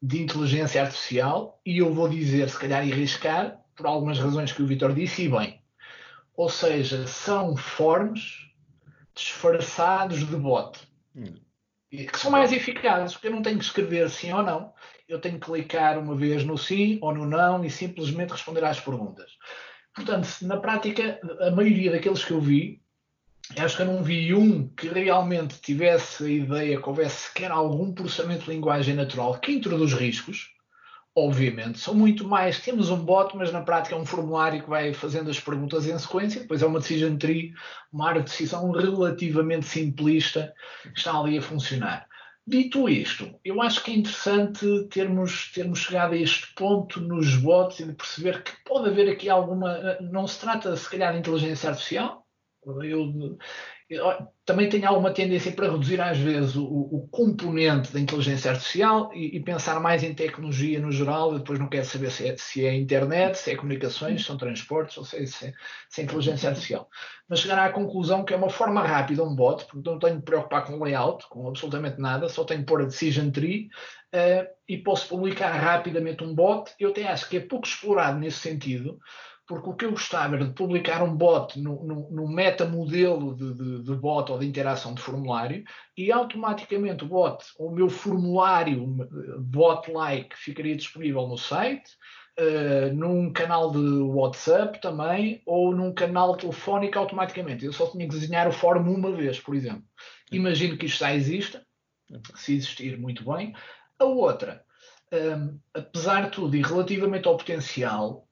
[0.00, 4.62] de inteligência artificial, e eu vou dizer, se calhar, e arriscar, por algumas razões que
[4.62, 5.60] o Vitor disse, e bem.
[6.34, 8.50] Ou seja, são forms
[9.14, 10.80] disfarçados de bot.
[11.14, 11.34] Hum.
[11.90, 14.74] Que são mais eficazes, porque eu não tenho que escrever sim ou não
[15.08, 18.80] eu tenho que clicar uma vez no sim ou no não e simplesmente responder às
[18.80, 19.30] perguntas.
[19.94, 22.82] Portanto, na prática, a maioria daqueles que eu vi,
[23.56, 27.92] acho que eu não vi um que realmente tivesse a ideia que houvesse sequer algum
[27.92, 30.54] processamento de linguagem natural que introduz riscos.
[31.16, 32.60] Obviamente, são muito mais.
[32.60, 35.98] Temos um bot, mas na prática é um formulário que vai fazendo as perguntas em
[35.98, 37.54] sequência, depois é uma decision tree,
[37.90, 40.52] uma área de decisão relativamente simplista
[40.82, 42.06] que está ali a funcionar.
[42.46, 47.80] Dito isto, eu acho que é interessante termos, termos chegado a este ponto nos bots
[47.80, 49.98] e de perceber que pode haver aqui alguma.
[50.00, 52.24] Não se trata, se calhar, de inteligência artificial.
[52.64, 53.38] Eu,
[54.44, 59.36] também tenho alguma tendência para reduzir às vezes o, o componente da inteligência artificial e,
[59.36, 61.32] e, pensar mais em tecnologia no geral.
[61.32, 64.36] Eu depois não quero saber se é, se é internet, se é comunicações, se são
[64.36, 65.52] transportes ou se é, se, é,
[65.88, 66.88] se é, inteligência artificial.
[67.28, 70.18] Mas chegar à conclusão que é uma forma rápida um bot, porque não tenho de
[70.18, 73.68] me preocupar com layout, com absolutamente nada, só tenho de pôr a decision tree
[74.12, 76.72] uh, e posso publicar rapidamente um bot.
[76.80, 78.98] Eu até acho que é pouco explorado nesse sentido
[79.46, 83.54] porque o que eu gostava era de publicar um bot no, no, no metamodelo de,
[83.54, 85.64] de, de, bot ou de interação de formulário
[85.96, 88.84] e automaticamente o bot, o meu formulário
[89.38, 91.92] bot-like ficaria disponível no site,
[92.40, 97.64] uh, num canal de WhatsApp também ou num canal telefónico automaticamente.
[97.64, 99.84] Eu só tinha que desenhar o fórum uma vez, por exemplo.
[100.32, 101.64] Imagino que isto já exista,
[102.34, 103.54] se existir, muito bem.
[103.98, 104.64] A outra,
[105.12, 108.26] um, ehm, apesar de tudo e relativamente ao potencial,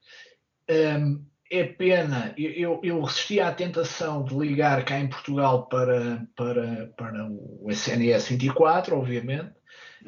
[0.70, 6.92] um, é pena, eu, eu resisti à tentação de ligar cá em Portugal para, para,
[6.96, 9.53] para o SNS 24, obviamente,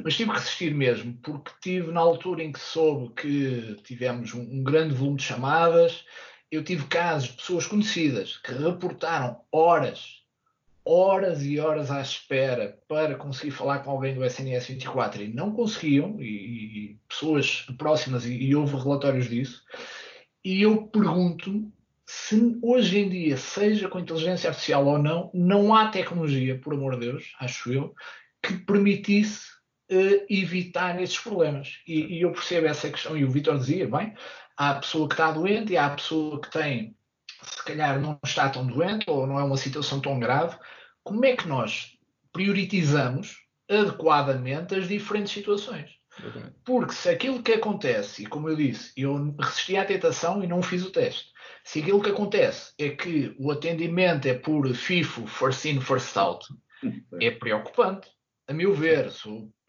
[0.02, 4.40] mas tive que resistir mesmo, porque tive na altura em que soube que tivemos um,
[4.40, 6.04] um grande volume de chamadas,
[6.50, 10.22] eu tive casos de pessoas conhecidas que reportaram horas,
[10.84, 15.52] horas e horas à espera para conseguir falar com alguém do SNS 24 e não
[15.52, 19.64] conseguiam, e, e pessoas próximas, e, e houve relatórios disso.
[20.46, 21.72] E eu pergunto
[22.06, 26.94] se hoje em dia, seja com inteligência artificial ou não, não há tecnologia, por amor
[26.94, 27.92] de Deus, acho eu,
[28.40, 29.48] que permitisse
[29.90, 31.80] uh, evitar esses problemas.
[31.84, 34.14] E, e, eu percebo essa questão, e o Vitor dizia, bem,
[34.56, 36.96] há a pessoa que está doente e há a pessoa que tem,
[37.42, 40.56] se calhar não está tão doente ou não é uma situação tão grave.
[41.02, 41.98] Como é que nós
[42.32, 43.36] prioritizamos
[43.68, 45.95] adequadamente as diferentes situações?
[46.64, 50.62] Porque se aquilo que acontece, e como eu disse, eu resisti à tentação e não
[50.62, 51.26] fiz o teste.
[51.62, 56.46] Se aquilo que acontece é que o atendimento é por FIFO, first in, first out,
[57.20, 58.08] é preocupante
[58.48, 59.10] a meu ver,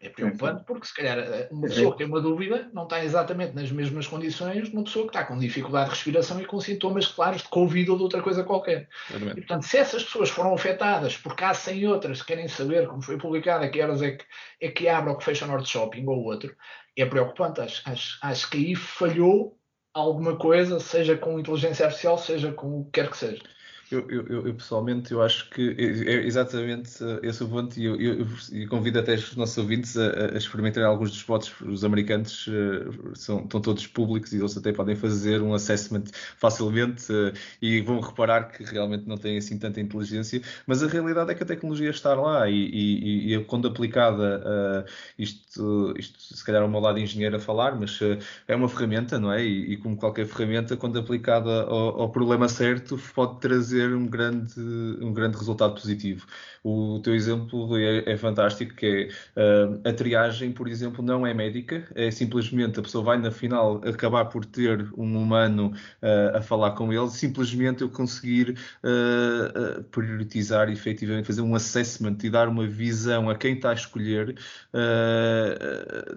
[0.00, 3.52] é preocupante porque se calhar eh, uma pessoa que tem uma dúvida não está exatamente
[3.52, 7.08] nas mesmas condições de uma pessoa que está com dificuldade de respiração e com sintomas
[7.08, 8.88] claros de Covid ou de outra coisa qualquer.
[9.36, 13.02] E, portanto, se essas pessoas foram afetadas porque há 100 outras que querem saber, como
[13.02, 14.24] foi publicado, a que horas é que,
[14.60, 16.54] é que abre ou que fecha o Norte Shopping ou outro,
[16.96, 17.60] é preocupante.
[17.60, 19.58] Acho, acho, acho que aí falhou
[19.92, 23.42] alguma coisa, seja com inteligência artificial, seja com o que quer que seja.
[23.90, 27.96] Eu, eu, eu, pessoalmente eu acho que é, é exatamente esse o ponto e eu,
[27.98, 28.26] eu,
[28.68, 31.54] convido até os nossos ouvintes a, a experimentar alguns dos votos.
[31.62, 36.04] Os americanos uh, são, estão todos públicos e eles até podem fazer um assessment
[36.36, 41.30] facilmente uh, e vão reparar que realmente não têm assim tanta inteligência, mas a realidade
[41.30, 44.84] é que a tecnologia está lá e, e, e quando aplicada,
[45.18, 47.98] isto, isto se calhar é o meu lado engenheiro a falar, mas
[48.46, 49.42] é uma ferramenta, não é?
[49.44, 54.06] E, e como qualquer ferramenta, quando aplicada ao, ao problema certo, pode trazer trazer um
[54.06, 54.60] grande,
[55.00, 56.26] um grande resultado positivo.
[56.64, 61.32] O teu exemplo é, é fantástico, que é uh, a triagem, por exemplo, não é
[61.32, 66.42] médica, é simplesmente a pessoa vai na final acabar por ter um humano uh, a
[66.42, 72.66] falar com ele, simplesmente eu conseguir uh, prioritizar efetivamente, fazer um assessment e dar uma
[72.66, 74.36] visão a quem está a escolher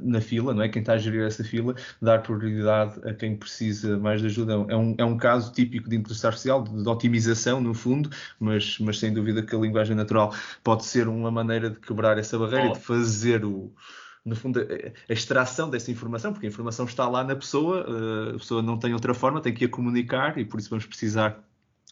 [0.01, 0.69] na fila, não é?
[0.69, 4.53] Quem está a gerir essa fila, dar prioridade a quem precisa mais de ajuda.
[4.67, 8.09] É um, é um caso típico de inteligência artificial, de, de otimização, no fundo,
[8.39, 10.33] mas, mas sem dúvida que a linguagem natural
[10.63, 12.69] pode ser uma maneira de quebrar essa barreira oh.
[12.69, 13.73] e de fazer o,
[14.23, 18.37] no fundo, a extração dessa informação, porque a informação está lá na pessoa, eh, a
[18.37, 21.43] pessoa não tem outra forma, tem que a comunicar e por isso vamos precisar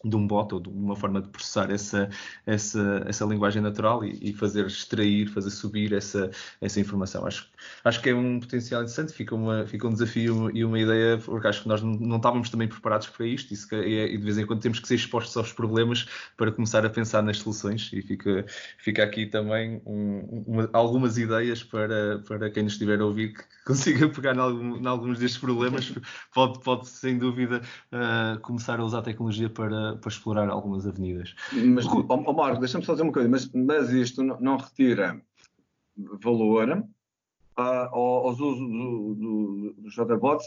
[0.04, 2.10] de um bot ou de uma forma de processar essa,
[2.46, 6.32] essa, essa linguagem natural e, e, fazer extrair, fazer subir essa,
[6.62, 7.26] essa informação.
[7.26, 7.50] Acho,
[7.84, 11.48] acho que é um potencial interessante, fica, uma, fica um desafio e uma ideia, porque
[11.48, 14.46] acho que nós não, não estávamos também preparados para isto e, e, de vez em
[14.46, 16.08] quando temos que ser expostos aos problemas
[16.38, 18.46] para começar a pensar nas soluções e fica,
[18.78, 23.44] fica aqui também um, uma, algumas ideias para, para quem nos estiver a ouvir que
[23.66, 25.94] consiga pegar em, algum, em alguns destes problemas,
[26.34, 27.62] pode, pode sem dúvida
[27.92, 31.36] uh, começar a usar a tecnologia para para, explorar algumas avenidas.
[31.52, 35.22] Mas, oh, oh Marco, deixa-me só dizer uma coisa, mas, mas isto não, não retira
[36.22, 36.84] valor
[37.58, 40.46] uh, aos usos dos do, do chatterbots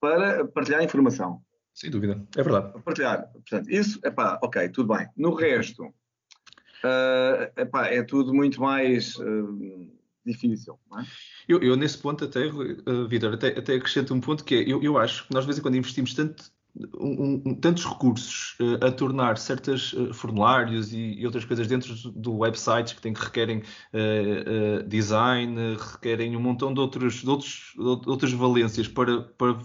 [0.00, 1.42] para partilhar informação.
[1.74, 2.82] Sem dúvida, é verdade.
[2.82, 3.30] Partilhar.
[3.32, 5.06] Portanto, isso, é pá, ok, tudo bem.
[5.16, 9.90] No resto, uh, epá, é tudo muito mais uh,
[10.24, 10.78] difícil.
[10.98, 11.04] É?
[11.46, 14.82] Eu, eu, nesse ponto até, uh, Vitor, até, até acrescento um ponto que é, eu,
[14.82, 16.50] eu acho que nós de vez em quando investimos tanto
[16.98, 21.94] um, um, tantos recursos uh, a tornar certos uh, formulários e, e, outras coisas dentro
[22.12, 27.72] do, websites que, têm, que requerem uh, design, requerem um montão de, outros, de, outros,
[27.74, 29.58] de outras valências para, para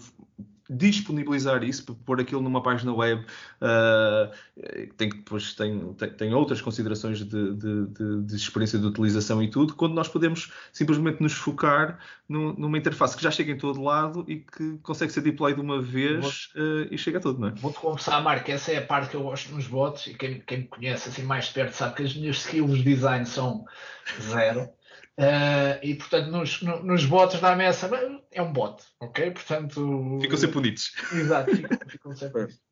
[0.76, 3.24] disponibilizar isso, pôr aquilo numa página web,
[3.60, 9.42] uh, tem, depois tem, tem, tem, outras considerações de, de, de, de, experiência de utilização
[9.42, 11.98] e tudo, quando nós podemos simplesmente nos focar
[12.28, 16.50] numa interface que já chega em todo lado e que consegue ser deployed uma vez
[16.54, 17.50] uh, e chega a tudo, não é?
[17.52, 20.58] Vou-te confessar, Marco, essa é a parte que eu gosto nos bots e quem, quem
[20.58, 23.66] me conhece assim mais perto sabe que as minhas skills de design são
[24.20, 24.68] zero.
[25.18, 27.90] Uh, e portanto, nos, nos bots da mesa
[28.30, 29.30] é um bot, ok?
[29.30, 30.18] Portanto.
[30.22, 30.92] Ficam sempre bonitos.
[31.12, 32.62] Exato, ficam, ficam sempre bonitos.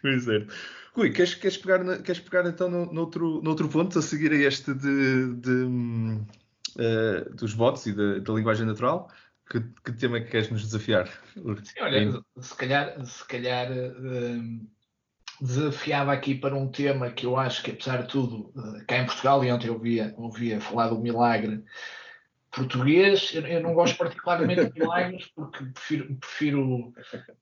[0.00, 0.46] Pois é.
[0.94, 4.72] Rui, queres, queres, pegar, queres pegar então no, noutro, noutro ponto, a seguir a este
[4.74, 5.64] de, de
[6.78, 9.10] uh, dos bots e da, da linguagem natural?
[9.50, 11.08] Que, que, tema é que queres nos desafiar?
[11.34, 14.66] Sim, olha, se calhar, se calhar uh,
[15.40, 19.06] desafiava aqui para um tema que eu acho que, apesar de tudo, eh, cá em
[19.06, 21.62] Portugal, e ontem eu ouvia, ouvia falar do milagre
[22.54, 26.94] português, eu, não gosto particularmente de milagres porque prefiro, prefiro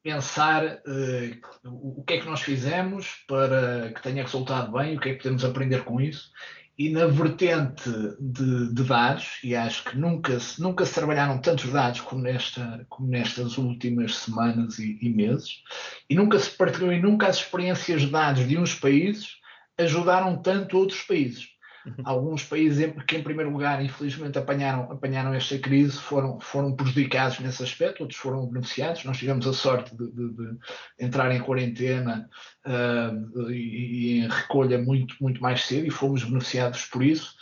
[0.02, 5.10] pensar uh, o que é que nós fizemos para que tenha resultado bem, o que
[5.10, 6.32] é que podemos aprender com isso
[6.78, 12.00] e na vertente de, de, dados, e acho que nunca, nunca se trabalharam tantos dados
[12.00, 15.62] como, nesta, como nestas últimas semanas e, e, meses,
[16.08, 19.36] e nunca se partilhou e nunca as experiências de dados de uns países
[19.78, 21.51] ajudaram tanto outros países.
[21.84, 21.94] Uhum.
[22.04, 27.62] Alguns países que, em primeiro lugar, infelizmente apanharam, apanharam esta crise foram, foram prejudicados nesse
[27.62, 29.04] aspecto, outros foram beneficiados.
[29.04, 30.58] Nós tivemos a sorte de, de, de
[31.00, 32.28] entrar em quarentena
[32.64, 37.34] uh, e, e, em recolha muito, muito mais cedo e fomos beneficiados por isso.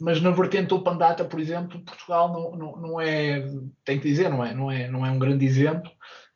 [0.00, 3.46] Mas na vertente Open Data, por exemplo, Portugal não, não, não é,
[3.84, 5.90] tem que dizer, não é, não é, não é um grande exemplo.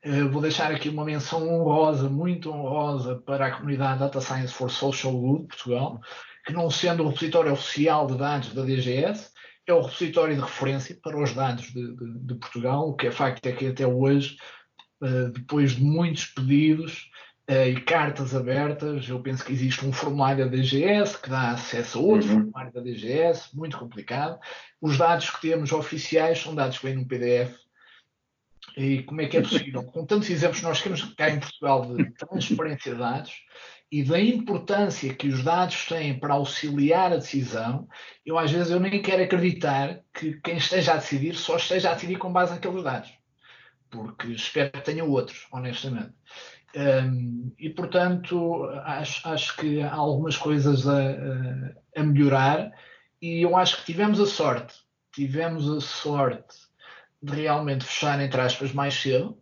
[0.04, 4.70] Uh, vou deixar aqui uma menção honrosa, muito honrosa, para a comunidade Data Science for
[4.70, 6.00] Social Good, Portugal,
[6.46, 9.30] que não sendo o repositório oficial de dados da DGS,
[9.66, 12.88] é o repositório de referência para os dados de, de, de Portugal.
[12.88, 14.36] O que é facto é que até hoje,
[15.02, 17.10] uh, depois de muitos pedidos
[17.50, 21.98] uh, e cartas abertas, eu penso que existe um formulário da DGS que dá acesso
[21.98, 22.34] a outro uhum.
[22.34, 24.38] formulário da DGS, muito complicado.
[24.80, 27.58] Os dados que temos oficiais são dados que vêm no PDF.
[28.76, 29.82] E como é que é possível?
[29.84, 33.32] Com tantos exemplos que nós temos cá em Portugal de transparência de dados,
[33.90, 37.88] e da importância que os dados têm para auxiliar a decisão,
[38.24, 41.94] eu às vezes eu nem quero acreditar que quem esteja a decidir só esteja a
[41.94, 43.12] decidir com base naqueles dados,
[43.88, 46.12] porque espero que tenha outros, honestamente.
[46.74, 50.98] Um, e portanto acho, acho, que há algumas coisas a,
[51.96, 52.70] a, melhorar
[53.22, 54.74] e eu acho que tivemos a sorte,
[55.10, 56.54] tivemos a sorte
[57.22, 59.40] de realmente fechar entre aspas mais cedo,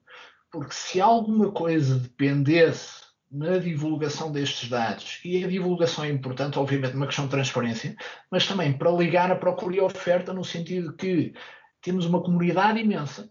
[0.53, 3.04] porque se alguma coisa dependesse
[3.35, 5.19] na divulgação destes dados.
[5.25, 7.97] E a divulgação é importante, obviamente, uma questão de transparência,
[8.31, 11.35] mas também para ligar a procura e a oferta, no sentido que
[11.83, 13.29] temos uma comunidade imensa,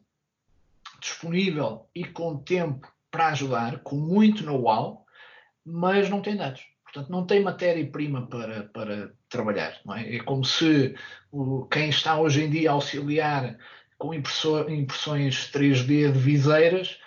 [1.00, 5.06] disponível e com tempo para ajudar, com muito know-how,
[5.66, 6.62] mas não tem dados.
[6.84, 9.80] Portanto, não tem matéria-prima para, para trabalhar.
[9.96, 10.18] É?
[10.18, 10.20] é?
[10.24, 10.96] como se
[11.32, 13.58] o, quem está hoje em dia a auxiliar
[13.98, 17.00] com impressões 3D de viseiras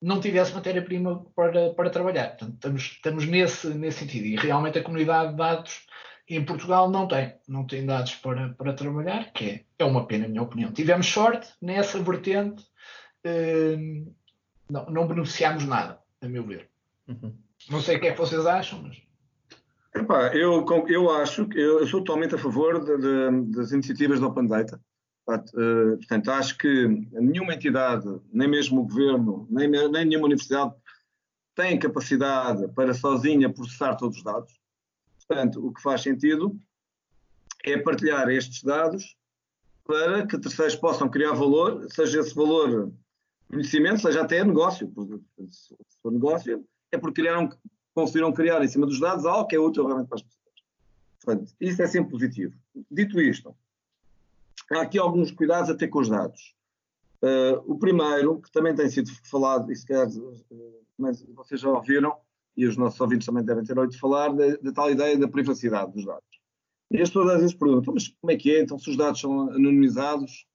[0.00, 2.28] não tivesse matéria-prima para, para trabalhar.
[2.30, 4.26] Portanto, estamos, estamos nesse, nesse sentido.
[4.26, 5.86] E realmente a comunidade de dados
[6.28, 7.34] em Portugal não tem.
[7.46, 10.72] Não tem dados para, para trabalhar, que é, é uma pena, na minha opinião.
[10.72, 12.64] Tivemos sorte nessa vertente,
[13.24, 13.76] eh,
[14.70, 16.68] não, não beneficiámos nada, a meu ver.
[17.08, 17.34] Uhum.
[17.68, 19.02] Não sei o que é que vocês acham, mas.
[19.94, 24.28] Epá, eu, eu acho que eu sou totalmente a favor de, de, das iniciativas da
[24.28, 24.80] Open Data.
[25.28, 30.74] Eh, portanto, acho que nenhuma entidade, nem mesmo o governo, nem, nem nenhuma universidade
[31.54, 34.60] tem capacidade para sozinha processar todos os dados.
[35.26, 36.58] Portanto, o que faz sentido
[37.64, 39.16] é partilhar estes dados
[39.84, 42.92] para que terceiros possam criar valor, seja esse valor
[43.48, 44.92] conhecimento, seja até negócio.
[45.50, 47.48] Se for negócio, é porque criaram,
[47.94, 50.40] conseguiram criar em cima dos dados algo que é útil realmente para as pessoas.
[51.22, 52.54] Portanto, isso é sempre positivo.
[52.90, 53.54] Dito isto,
[54.70, 56.54] há aqui alguns cuidados a ter com os dados.
[57.22, 60.84] Uh, o primeiro, que também tem sido falado, e se calhar uh,
[61.34, 62.16] vocês já ouviram,
[62.56, 66.04] e os nossos ouvintes também devem ter ouvido falar, da, tal ideia da privacidade dos
[66.04, 66.40] dados.
[66.90, 68.62] E as pessoas às vezes perguntam, mas como é que é?
[68.62, 70.46] Então, se os dados são anonimizados,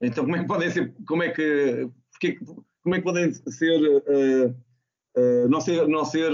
[0.00, 2.38] então como é que podem ser, como é que, porque,
[2.82, 6.30] como é que podem ser, uh, não ser, não ser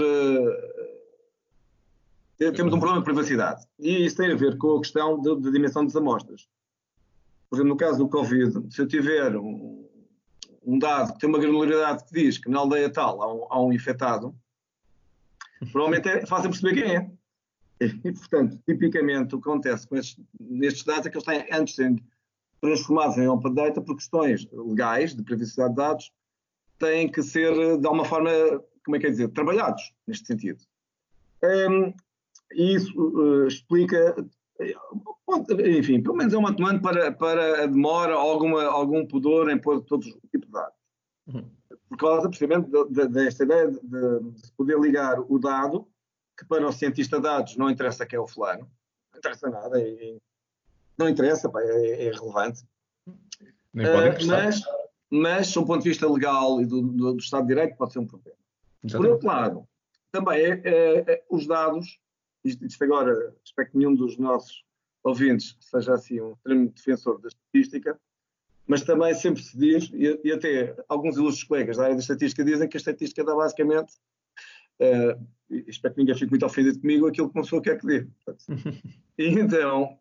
[2.36, 3.64] temos um problema de privacidade.
[3.78, 6.48] E isso tem a ver com a questão da dimensão das amostras.
[7.54, 9.88] Por exemplo, no caso do Covid, se eu tiver um,
[10.66, 13.62] um dado que tem uma granularidade que diz que na aldeia tal há um, há
[13.62, 14.34] um infectado,
[15.70, 17.10] provavelmente é fácil perceber quem é.
[17.80, 21.74] E, portanto, tipicamente, o que acontece com estes, nestes dados é que eles têm, antes
[21.74, 22.04] de serem
[22.60, 26.12] transformados em open data, por questões legais, de privacidade de dados,
[26.78, 28.30] têm que ser, de alguma forma,
[28.84, 30.60] como é que é dizer, trabalhados neste sentido.
[31.42, 31.92] Um,
[32.52, 34.16] e isso uh, explica,
[35.66, 39.82] enfim, pelo menos é uma atenuante para, para a demora, alguma, algum pudor em pôr
[39.82, 40.74] todos os tipos de dados.
[41.26, 41.50] Uhum.
[41.88, 42.70] Por causa, precisamente,
[43.08, 45.86] desta ideia de, de, poder ligar o dado,
[46.36, 48.68] que para o cientista de dados não interessa que é o fulano,
[49.12, 50.16] não interessa nada, é,
[50.98, 52.64] não interessa, pá, é, é relevante.
[53.72, 54.62] Nem uh, mas,
[55.10, 57.98] mas, do ponto de vista legal e do, do, do Estado de Direito, pode ser
[57.98, 58.38] um problema.
[58.82, 58.96] Exatamente.
[58.96, 59.68] Por outro lado,
[60.12, 61.98] também é, é, é, os dados,
[62.44, 64.64] isto, isto, agora, espero que nenhum dos nossos
[65.02, 67.98] ouvintes seja assim um extremo defensor da estatística,
[68.66, 72.44] mas também sempre se diz, e, e, até alguns ilustres colegas da área da estatística
[72.44, 73.94] dizem que a estatística dá basicamente,
[74.80, 75.26] uh,
[75.68, 78.06] espero que ninguém fique muito ofendido comigo, aquilo que uma pessoa quer que dê.
[79.18, 79.98] então,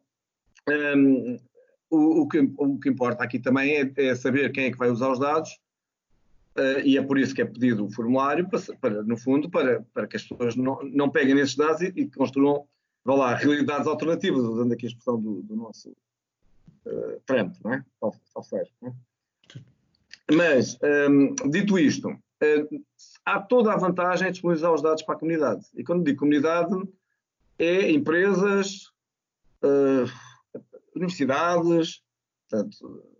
[0.69, 1.37] um,
[1.89, 4.89] o, o, que, o, que, importa aqui também é, é, saber quem é que vai
[4.89, 5.59] usar os dados
[6.57, 9.81] uh, e é por isso que é pedido o formulário, para, para no fundo, para,
[9.93, 12.67] para, que as pessoas não, não peguem nesses dados e, e construam,
[13.03, 15.89] vá lá, realidades alternativas, usando aqui a expressão do, do nosso
[16.85, 17.85] uh, Trump, não é?
[18.41, 18.93] Seja, não é?
[20.31, 20.77] Mas,
[21.09, 22.83] um, dito isto, uh,
[23.25, 25.65] há toda a vantagem de disponibilizar os dados para a comunidade.
[25.75, 26.73] E quando digo comunidade,
[27.59, 28.91] é empresas,
[30.95, 32.01] universidades,
[32.49, 33.12] portanto,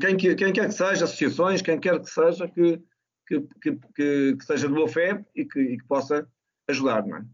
[0.00, 2.80] quem, quem, quer que seja, associações, quem quer que seja, que,
[3.26, 6.26] que, que, que, seja de boa fé e que, e possa
[6.68, 7.24] ajudar, não é?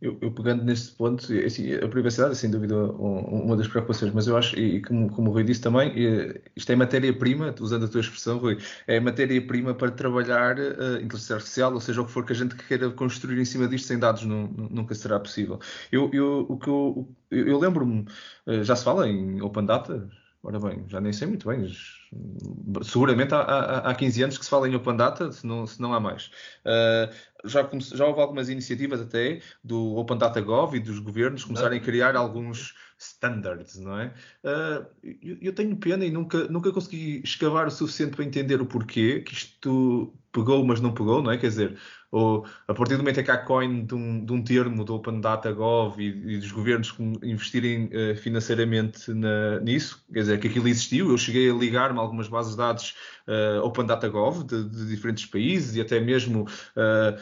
[0.00, 4.26] Eu, eu, pegando nesse ponto, assim, a privacidade é sem dúvida uma das preocupações, mas
[4.26, 5.90] eu acho, e como, como o Rui disse também,
[6.54, 11.72] isto é matéria-prima, usando a tua expressão, Rui, é matéria-prima para trabalhar uh, inteligência artificial,
[11.72, 14.24] ou seja, o que for que a gente queira construir em cima disto sem dados
[14.24, 15.58] não, nunca será possível.
[15.90, 18.06] Eu, eu, eu, eu lembro-me,
[18.46, 20.10] uh, já se fala em Open Data,
[20.46, 21.68] Ora bem, já nem sei muito bem.
[22.84, 25.82] Seguramente há, há, há 15 anos que se fala em Open Data, se não, se
[25.82, 26.30] não há mais.
[26.64, 27.12] Uh,
[27.44, 31.82] já, já houve algumas iniciativas até do Open Data Gov e dos governos começarem a
[31.82, 34.14] criar alguns standards, não é?
[34.44, 34.86] Uh,
[35.20, 39.22] eu, eu, tenho pena e nunca, nunca consegui escavar o suficiente para entender o porquê
[39.22, 41.38] que isto pegou, mas não pegou, não é?
[41.38, 41.78] Quer dizer,
[42.10, 44.94] ou a partir do momento em que há coin de um, de um termo do
[44.94, 50.48] Open Data Gov e, e dos governos investirem uh, financeiramente na, nisso, quer dizer, que
[50.48, 52.94] aquilo existiu, eu cheguei a ligar-me a algumas bases de dados
[53.26, 57.18] uh, Open Data Gov de, de, diferentes países e até mesmo uh,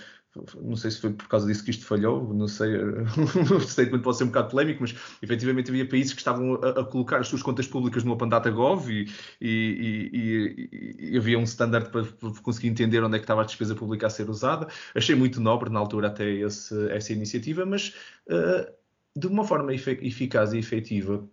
[0.60, 2.76] não sei se foi por causa disso que isto falhou, não sei,
[3.54, 6.84] o statement pode ser um bocado polémico, mas efetivamente havia países que estavam a, a
[6.84, 9.08] colocar as suas contas públicas no Open Data Gov e,
[9.40, 12.04] e, e, e havia um standard para,
[12.42, 14.66] conseguir entender onde é que estava a despesa pública a ser usada.
[14.94, 17.94] Achei muito nobre na altura até esse, essa iniciativa, mas
[18.26, 18.72] uh,
[19.16, 21.24] de uma forma eficaz e efetiva,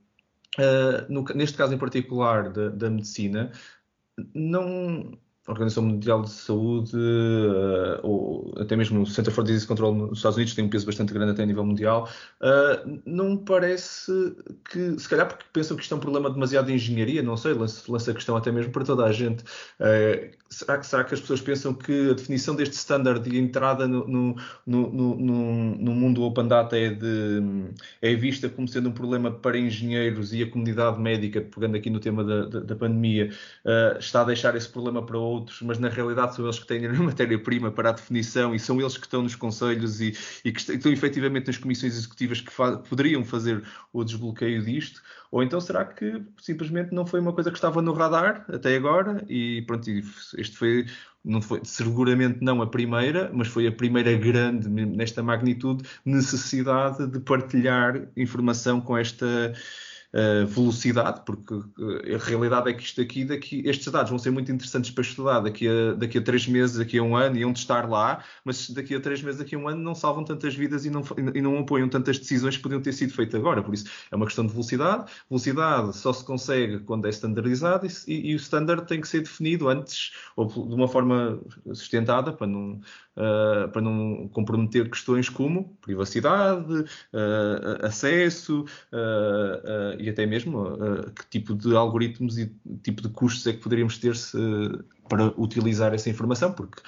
[0.60, 3.52] uh, no, neste caso em particular da, da medicina,
[4.36, 5.18] não
[5.52, 10.38] Organização Mundial de Saúde, uh, ou até mesmo o Center for Disease Control nos Estados
[10.38, 12.10] Unidos, tem um peso bastante grande até a nível mundial,
[12.42, 14.36] uh, não parece
[14.70, 17.54] que, se calhar porque pensam que isto é um problema demasiado de engenharia, não sei,
[17.54, 19.44] lança, a questão até mesmo para toda a gente.
[19.80, 24.06] Uh, será, será, que as pessoas pensam que a definição deste standard de entrada no,
[24.06, 24.36] no,
[24.66, 27.42] no, no, mundo open data é, de,
[28.02, 32.00] é vista como sendo um problema para engenheiros e a comunidade médica, pegando aqui no
[32.00, 33.32] tema da, da, da pandemia,
[33.98, 36.94] está a deixar esse problema para outros, mas na realidade são eles que têm a
[36.94, 40.92] matéria-prima para a definição e são eles que estão nos conselhos e, e que estão
[40.92, 46.22] efetivamente nas comissões executivas que fa poderiam fazer o desbloqueio disto, ou então será que
[46.40, 50.86] simplesmente não foi uma coisa que estava no radar até agora e pronto, este foi
[51.24, 57.20] não foi seguramente não a primeira, mas foi a primeira grande nesta magnitude necessidade de
[57.20, 59.54] partilhar informação com esta
[60.14, 64.32] uh, velocidade, porque uh, a realidade é que isto aqui, daqui, estes dados vão ser
[64.32, 67.46] muito interessantes para estudar daqui a, daqui a três meses, daqui a um ano, e
[67.46, 70.56] onde estar lá, mas daqui a três meses, daqui a um ano, não salvam tantas
[70.56, 71.04] vidas e não,
[71.34, 73.64] e não apoiam tantas decisões que podiam ter sido feitas agora.
[73.64, 75.12] Por isso, é uma questão de velocidade.
[75.30, 79.70] Velocidade só se consegue quando é standardizado e, e o standard tem que ser definido
[79.70, 81.40] antes, ou de uma forma
[81.74, 82.82] sustentada, para não,
[83.18, 90.78] uh, para não comprometer questões como privacidade, uh, acesso uh, e até mesmo
[91.16, 92.52] que tipo de algoritmos e
[92.84, 94.38] tipo de custos é que poderíamos ter se,
[95.08, 96.82] para utilizar essa informação, porque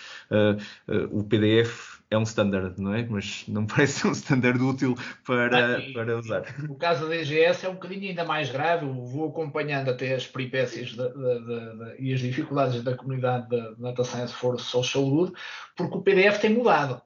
[1.12, 3.06] o PDF é um standard, não é?
[3.10, 4.96] Mas não parece ser um standard útil
[5.26, 6.44] para, ah, para usar.
[6.70, 8.86] O caso da DGS é um bocadinho ainda mais grave.
[8.86, 13.72] Eu vou acompanhando até as peripécias de, de, de, e as dificuldades da comunidade da
[13.72, 15.34] Data Science for Social Good,
[15.76, 17.02] porque o PDF tem mudado.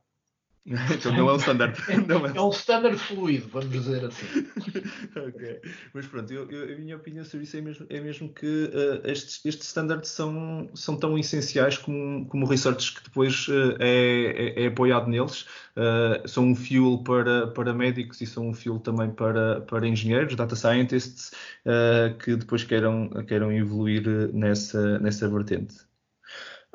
[0.93, 1.77] Então não é um standard.
[2.07, 2.35] Não é.
[2.35, 4.25] é um standard fluido, vamos dizer assim.
[5.15, 5.61] ok.
[5.93, 9.09] Mas pronto, eu, eu, a minha opinião sobre isso é mesmo, é mesmo que uh,
[9.09, 14.55] estes, estes standards são, são tão essenciais como, como o research que depois uh, é,
[14.57, 15.45] é, é, apoiado neles.
[15.77, 20.35] Uh, são um fuel para, para médicos e são um fuel também para, para engenheiros,
[20.35, 21.31] data scientists,
[22.23, 24.03] que depois queiram, queiram evoluir
[24.33, 25.75] nessa, nessa vertente.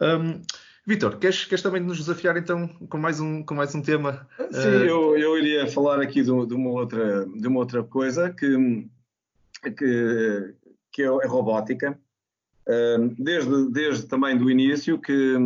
[0.01, 0.40] Um,
[0.85, 4.26] Vitor, queres, queres também nos desafiar então com mais um, com mais um tema?
[4.51, 4.85] Sim, uh...
[4.85, 8.89] eu, eu iria falar aqui de, de, uma, outra, de uma outra coisa que,
[9.62, 10.55] que,
[10.91, 11.97] que é a robótica.
[12.66, 15.37] Uh, desde, desde também do início que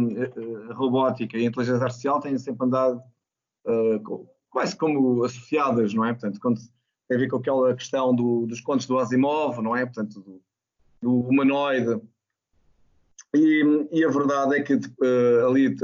[0.71, 3.03] a robótica e a inteligência artificial têm sempre andado
[3.67, 6.13] uh, quase como associadas, não é?
[6.13, 6.61] Portanto, quando
[7.09, 9.85] tem a ver com aquela questão do, dos contos do Asimov, não é?
[9.85, 10.43] Portanto, do,
[11.03, 12.01] do humanoide
[13.37, 15.75] e, e, a verdade é que uh, ali,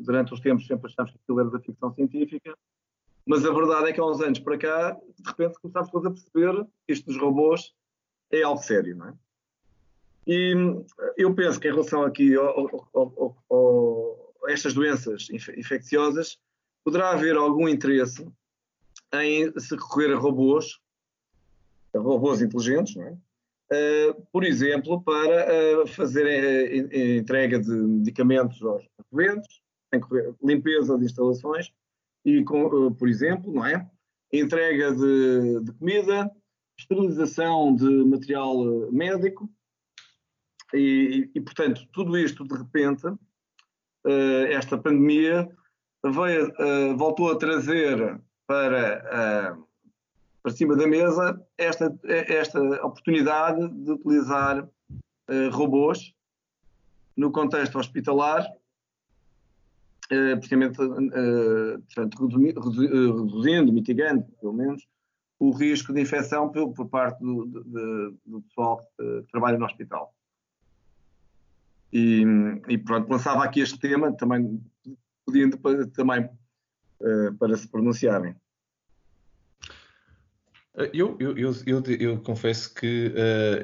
[0.00, 2.54] durante os tempos, sempre achámos que aquilo era da ficção científica,
[3.26, 6.10] mas a verdade é que há uns anos para cá, de repente começámos todos a
[6.10, 7.72] perceber que isto dos robôs
[8.30, 9.14] é algo sério, não é?
[10.26, 10.54] E
[11.16, 16.38] eu penso que em relação aqui ao, ao, ao, a estas doenças infecciosas,
[16.82, 18.26] poderá haver algum interesse
[19.14, 20.80] em se recorrer a robôs,
[21.94, 23.16] a robôs inteligentes, não é?
[23.72, 29.62] Uh, por exemplo, para uh, fazer a entrega de medicamentos aos doentes,
[30.42, 31.72] limpeza de instalações
[32.26, 33.88] e, por exemplo, não é?
[34.32, 36.30] entrega de, de, comida,
[36.78, 39.48] esterilização de material médico
[40.74, 43.06] e, e, portanto, tudo isto de repente,
[44.50, 45.48] esta pandemia
[46.04, 46.52] veio,
[46.96, 49.56] voltou a trazer para
[50.44, 56.14] para cima da mesa esta, esta oportunidade de utilizar uh, robôs
[57.16, 58.46] no contexto hospitalar,
[60.12, 64.86] uh, precisamente uh, portanto, reduzindo, mitigando, pelo menos,
[65.38, 70.14] o risco de infecção por, por parte do, do, do pessoal que trabalha no hospital.
[71.90, 72.22] E,
[72.68, 74.62] e, pronto, lançava aqui este tema, também
[75.62, 76.28] para, também
[77.38, 78.36] para se pronunciarem.
[80.76, 83.12] Eu, eu, eu, eu, eu confesso que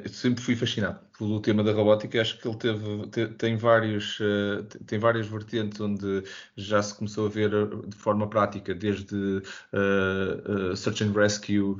[0.05, 4.63] uh, sempre fui fascinado pelo tema da robótica, acho que ele teve, tem, vários, uh,
[4.87, 6.23] tem várias vertentes onde
[6.55, 11.77] já se começou a ver eh, de forma prática, desde uh, uh, Search and Rescue,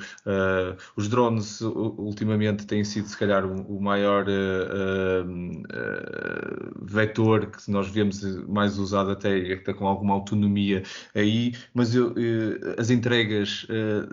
[0.95, 4.25] os drones ultimamente têm sido se calhar o, o maior
[6.81, 10.83] vetor que nós vemos mais usado até, até com alguma autonomia
[11.15, 12.13] aí, mas eu,
[12.77, 13.65] as entregas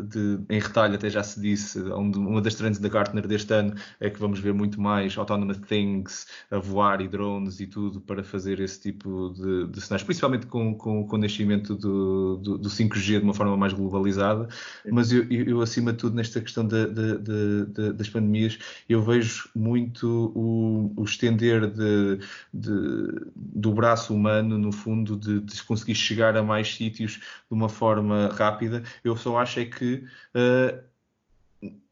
[0.09, 4.09] de, em retalho até já se disse, uma das trends da Gartner deste ano é
[4.09, 8.61] que vamos ver muito mais autonomous things a voar e drones e tudo para fazer
[8.61, 13.19] esse tipo de, de cenários, principalmente com, com, com o nascimento do, do, do, 5G
[13.19, 14.49] de uma forma mais globalizada.
[14.91, 18.59] Mas eu, eu, acima de tudo, nesta questão de, de, das pandemias,
[18.89, 21.71] eu vejo muito o, o estender
[22.53, 28.29] do braço humano, no fundo, de, de conseguir chegar a mais sítios de uma forma
[28.29, 28.83] rápida.
[29.05, 30.05] Eu só acho é que.
[30.35, 30.89] Uh,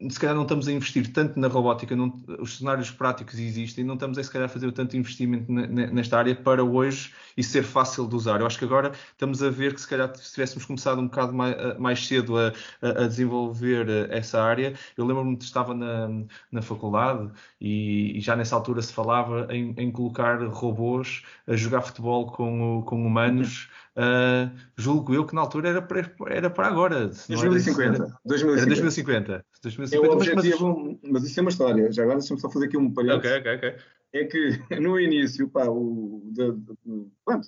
[0.09, 3.95] se calhar não estamos a investir tanto na robótica, não, os cenários práticos existem, não
[3.95, 8.07] estamos a se calhar a fazer tanto investimento nesta área para hoje e ser fácil
[8.07, 8.39] de usar.
[8.39, 11.33] Eu acho que agora estamos a ver que se calhar se tivéssemos começado um bocado
[11.33, 16.09] mais, mais cedo a, a, desenvolver eh, essa área, eu lembro-me que estava na,
[16.51, 21.81] na faculdade e, e, já nessa altura se falava em, em, colocar robôs a jogar
[21.81, 23.69] futebol com, com humanos.
[23.95, 27.07] Uh, julgo eu que na altura era para, era para agora.
[27.07, 28.03] 2050.
[28.03, 28.61] Era, 2050.
[28.61, 29.45] Era 2050.
[29.63, 29.86] 2050.
[29.93, 31.91] É o objetivo, mas, mas, isso é uma história.
[31.91, 33.37] Já agora deixa-me só fazer aqui um parênteses.
[33.37, 33.79] Ok, ok, ok.
[34.13, 34.49] É que
[34.81, 37.47] no início, pá, o, de, de, de, pronto,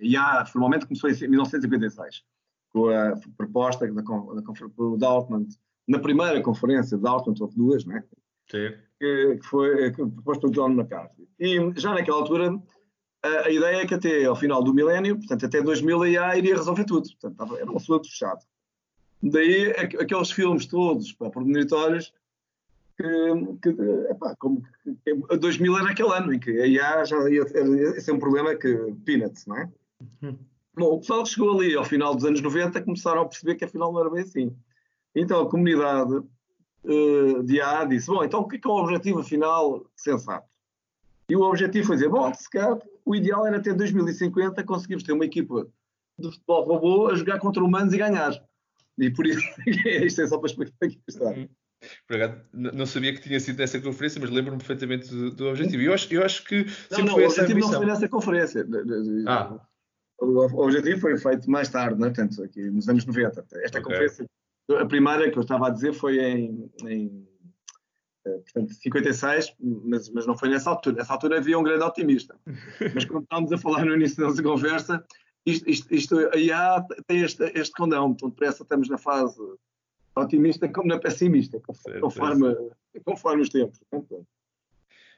[0.00, 2.22] IA formalmente começou em 1956,
[2.72, 5.46] com a proposta da, da, da Daltman,
[5.88, 8.04] na primeira conferência de Daltman, houve duas, né?
[8.50, 8.72] Sim.
[8.98, 11.28] Que, que foi proposta por John McCarthy.
[11.38, 12.60] E já naquela altura
[13.22, 16.38] a, a, ideia é que até ao final do milénio, portanto até 2000 a IA
[16.38, 17.08] iria resolver tudo.
[17.20, 18.40] Portanto, era um assunto fechado.
[19.22, 22.12] Daí aqueles filmes todos para premonitórios
[22.96, 24.62] que, que epá, como
[25.04, 28.54] que, 2000 era aquele ano em que a IA já ia, ia ser um problema
[28.54, 29.68] que peanuts, não é?
[30.22, 30.38] Uhum.
[30.74, 33.92] Bom, o pessoal chegou ali ao final dos anos 90 começaram a perceber que afinal
[33.92, 34.56] não era bem assim.
[35.14, 38.76] Então a comunidade uh, de IA disse: Bom, então o que é, que é o
[38.76, 40.48] objetivo final sensato?
[41.28, 45.12] E o objetivo foi dizer: Bom, se calhar o ideal era até 2050 conseguirmos ter
[45.12, 45.66] uma equipa
[46.18, 48.32] de futebol robô a jogar contra humanos e ganhar.
[49.00, 49.40] E por isso,
[50.04, 51.34] isto é só para explicar.
[51.34, 51.48] Uhum.
[52.52, 55.82] Não sabia que tinha sido nessa conferência, mas lembro-me perfeitamente do, do objetivo.
[55.82, 58.66] Eu acho, eu acho que não, não, foi o objetivo não foi nessa conferência.
[59.26, 59.58] Ah.
[60.20, 62.08] O, o objetivo foi feito mais tarde, né?
[62.08, 63.46] Portanto, aqui nos anos 90.
[63.62, 63.82] Esta okay.
[63.82, 64.26] conferência,
[64.78, 67.26] a primeira que eu estava a dizer foi em, em
[68.26, 70.96] eh, portanto, 56, mas, mas não foi nessa altura.
[70.96, 72.38] Nessa altura havia um grande otimista.
[72.94, 75.04] Mas como estávamos a falar no início da nossa conversa,
[75.46, 79.40] isto, isto, isto a IA tem este, este condão, portanto, parece que estamos na fase
[80.14, 82.54] otimista como na pessimista, conforme,
[83.04, 83.80] conforme os tempos.
[83.90, 84.26] Portanto,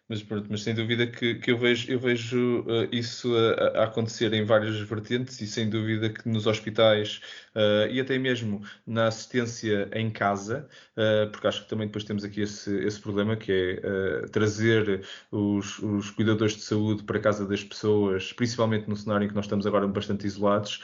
[0.08, 3.84] mas, pronto, mas sem dúvida que, que eu vejo, eu vejo uh, isso a, a,
[3.84, 7.20] acontecer em várias vertentes e sem dúvida que nos hospitais
[7.54, 12.24] uh, e até mesmo na assistência em casa, uh, porque acho que também depois temos
[12.24, 17.46] aqui esse, esse problema que é trazer os, os, cuidadores de saúde para a casa
[17.46, 20.80] das pessoas, principalmente no cenário em que nós estamos agora bastante isolados,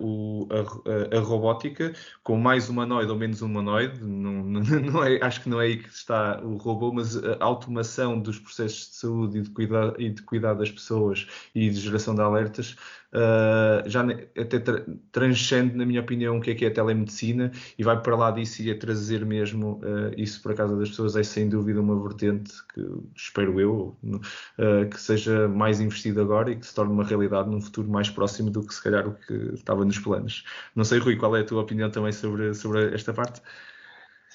[0.00, 5.42] o, a, a, robótica com mais humanoide ou menos humanoide, não, não, não é, acho
[5.42, 9.38] que não é aí que está o robô, mas a automação dos processos de saúde
[9.38, 12.76] e de cuidar, e de cuidar das pessoas e de geração de alertas,
[13.12, 14.02] uh, já
[14.38, 18.00] até tra transcende, na minha opinião, o que é que é a telemedicina e vai
[18.00, 21.48] para lá disso e a trazer mesmo uh, isso para casa das pessoas é sem
[21.48, 22.84] dúvida uma vertente que
[23.16, 27.60] espero eu uh, que seja mais investida agora e que se torne uma realidade num
[27.60, 30.44] futuro mais próximo do que se calhar o que estava nos planos.
[30.74, 33.40] Não sei, Rui, qual é a tua opinião também sobre, sobre esta parte?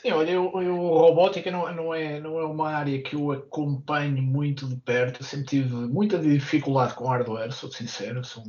[0.02, 4.22] Sim, olha, eu, eu robótica não, não, é, não é uma área que eu acompanho
[4.22, 5.20] muito de perto.
[5.20, 8.43] Eu sempre tive muita dificuldade com hardware, sou sincero, sou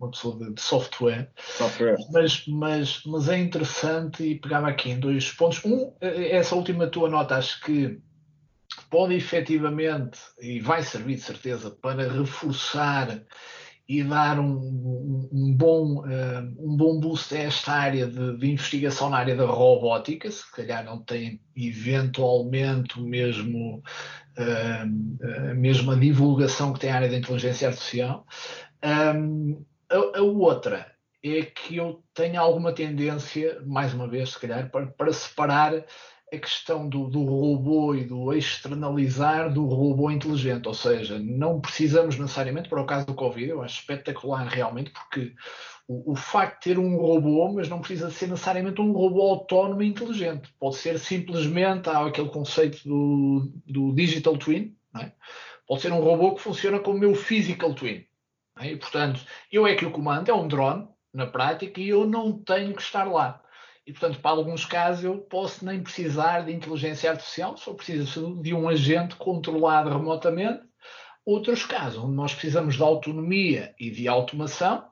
[0.00, 1.30] uma pessoa de, de software.
[1.38, 1.96] software.
[2.10, 5.64] Mas, mas, mas é interessante e pegava aqui em dois pontos.
[5.64, 8.00] Um, essa última tua nota, acho que
[8.90, 13.22] pode efetivamente, e vai servir de certeza, para reforçar
[13.88, 18.50] e dar um, um, um bom, uh, um bom boost a esta área de, de,
[18.50, 23.82] investigação na área da robótica, se calhar não tem eventualmente mesmo,
[24.38, 28.26] uh, a mesma divulgação que tem a área da inteligência artificial.
[28.82, 30.90] Um, a, a, outra
[31.22, 35.84] é que eu tenho alguma tendência, mais uma vez, se calhar, para, para separar
[36.34, 42.18] a questão do, do, robô e do externalizar do robô inteligente, ou seja, não precisamos
[42.18, 45.34] necessariamente, para o caso do Covid, eu acho espetacular realmente, porque
[45.88, 49.82] o, o facto de ter um robô, mas não precisa ser necessariamente um robô autónomo
[49.82, 55.12] e inteligente, pode ser simplesmente, há aquele conceito do, do digital twin, é?
[55.66, 58.04] pode ser um robô que funciona como o meu physical twin,
[58.58, 58.72] é?
[58.72, 59.20] e portanto,
[59.50, 62.82] eu é que o comando, é um drone, na prática, e eu não tenho que
[62.82, 63.40] estar lá.
[63.86, 68.54] E, portanto, para alguns casos, eu posso nem precisar de inteligência artificial, só preciso de
[68.54, 70.62] um agente controlado remotamente.
[71.24, 74.86] Outros casos, onde nós precisamos de autonomia e de automação,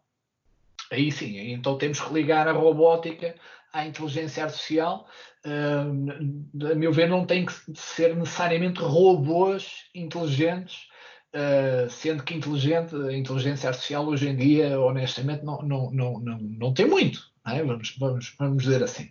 [0.90, 3.34] aí sim, então temos que ligar a robótica
[3.72, 5.06] à inteligência artificial.
[5.44, 10.86] Uh, a meu ver, não tem que ser necessariamente robôs inteligentes,
[11.34, 16.38] uh, sendo que inteligente, a inteligência artificial hoje em dia, honestamente, não, não, não, não,
[16.38, 17.62] não tem muito é?
[17.62, 19.10] vamos, vamos, vamos dizer assim.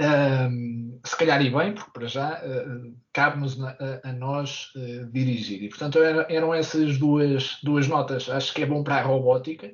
[0.00, 5.62] Um, se calhar e bem, porque para já uh, cabe-nos a, a, nós uh, dirigir.
[5.62, 8.28] E portanto era, eram essas duas, duas notas.
[8.28, 9.72] Acho que é bom para a robótica.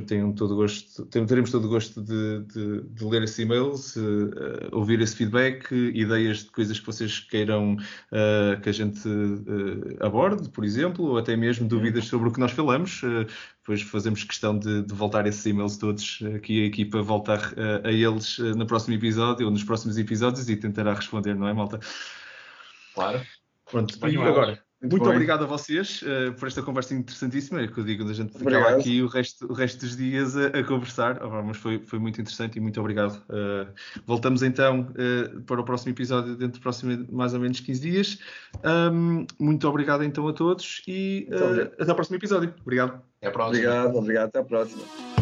[0.06, 4.68] Tenham todo gosto, teremos todo o gosto de, de, de ler esse e-mail, se, uh,
[4.72, 9.00] ouvir esse feedback, ideias de coisas que vocês queiram uh, que a gente
[10.00, 13.02] aborde, por exemplo, ou até mesmo dúvidas sobre o que nós falamos
[13.62, 17.92] depois fazemos questão de, de, voltar esses e-mails todos, aqui a equipa voltar a, a
[17.92, 21.78] eles eh, no próximo episódio ou nos próximos episódios e tentará responder, não é, malta?
[22.92, 23.24] Claro.
[23.64, 24.62] Pronto, e agora?
[24.82, 27.60] Muito, Muito obrigado a vocês uh, por esta conversa interessantíssima.
[27.60, 30.46] É que eu digo, a gente ficava aqui o resto, o resto dos dias a,
[30.46, 33.22] a conversar, oh, mas foi, foi muito interessante e muito obrigado.
[33.28, 33.72] Uh,
[34.04, 38.18] voltamos então uh, para o próximo episódio dentro de próximo, mais ou menos 15 dias.
[38.92, 41.28] Um, muito obrigado então a todos e
[41.78, 42.52] até o próximo episódio.
[42.60, 43.00] Obrigado.
[43.18, 43.58] Até a próxima.
[43.58, 44.28] Obrigado, obrigado.
[44.30, 45.21] Até a próxima.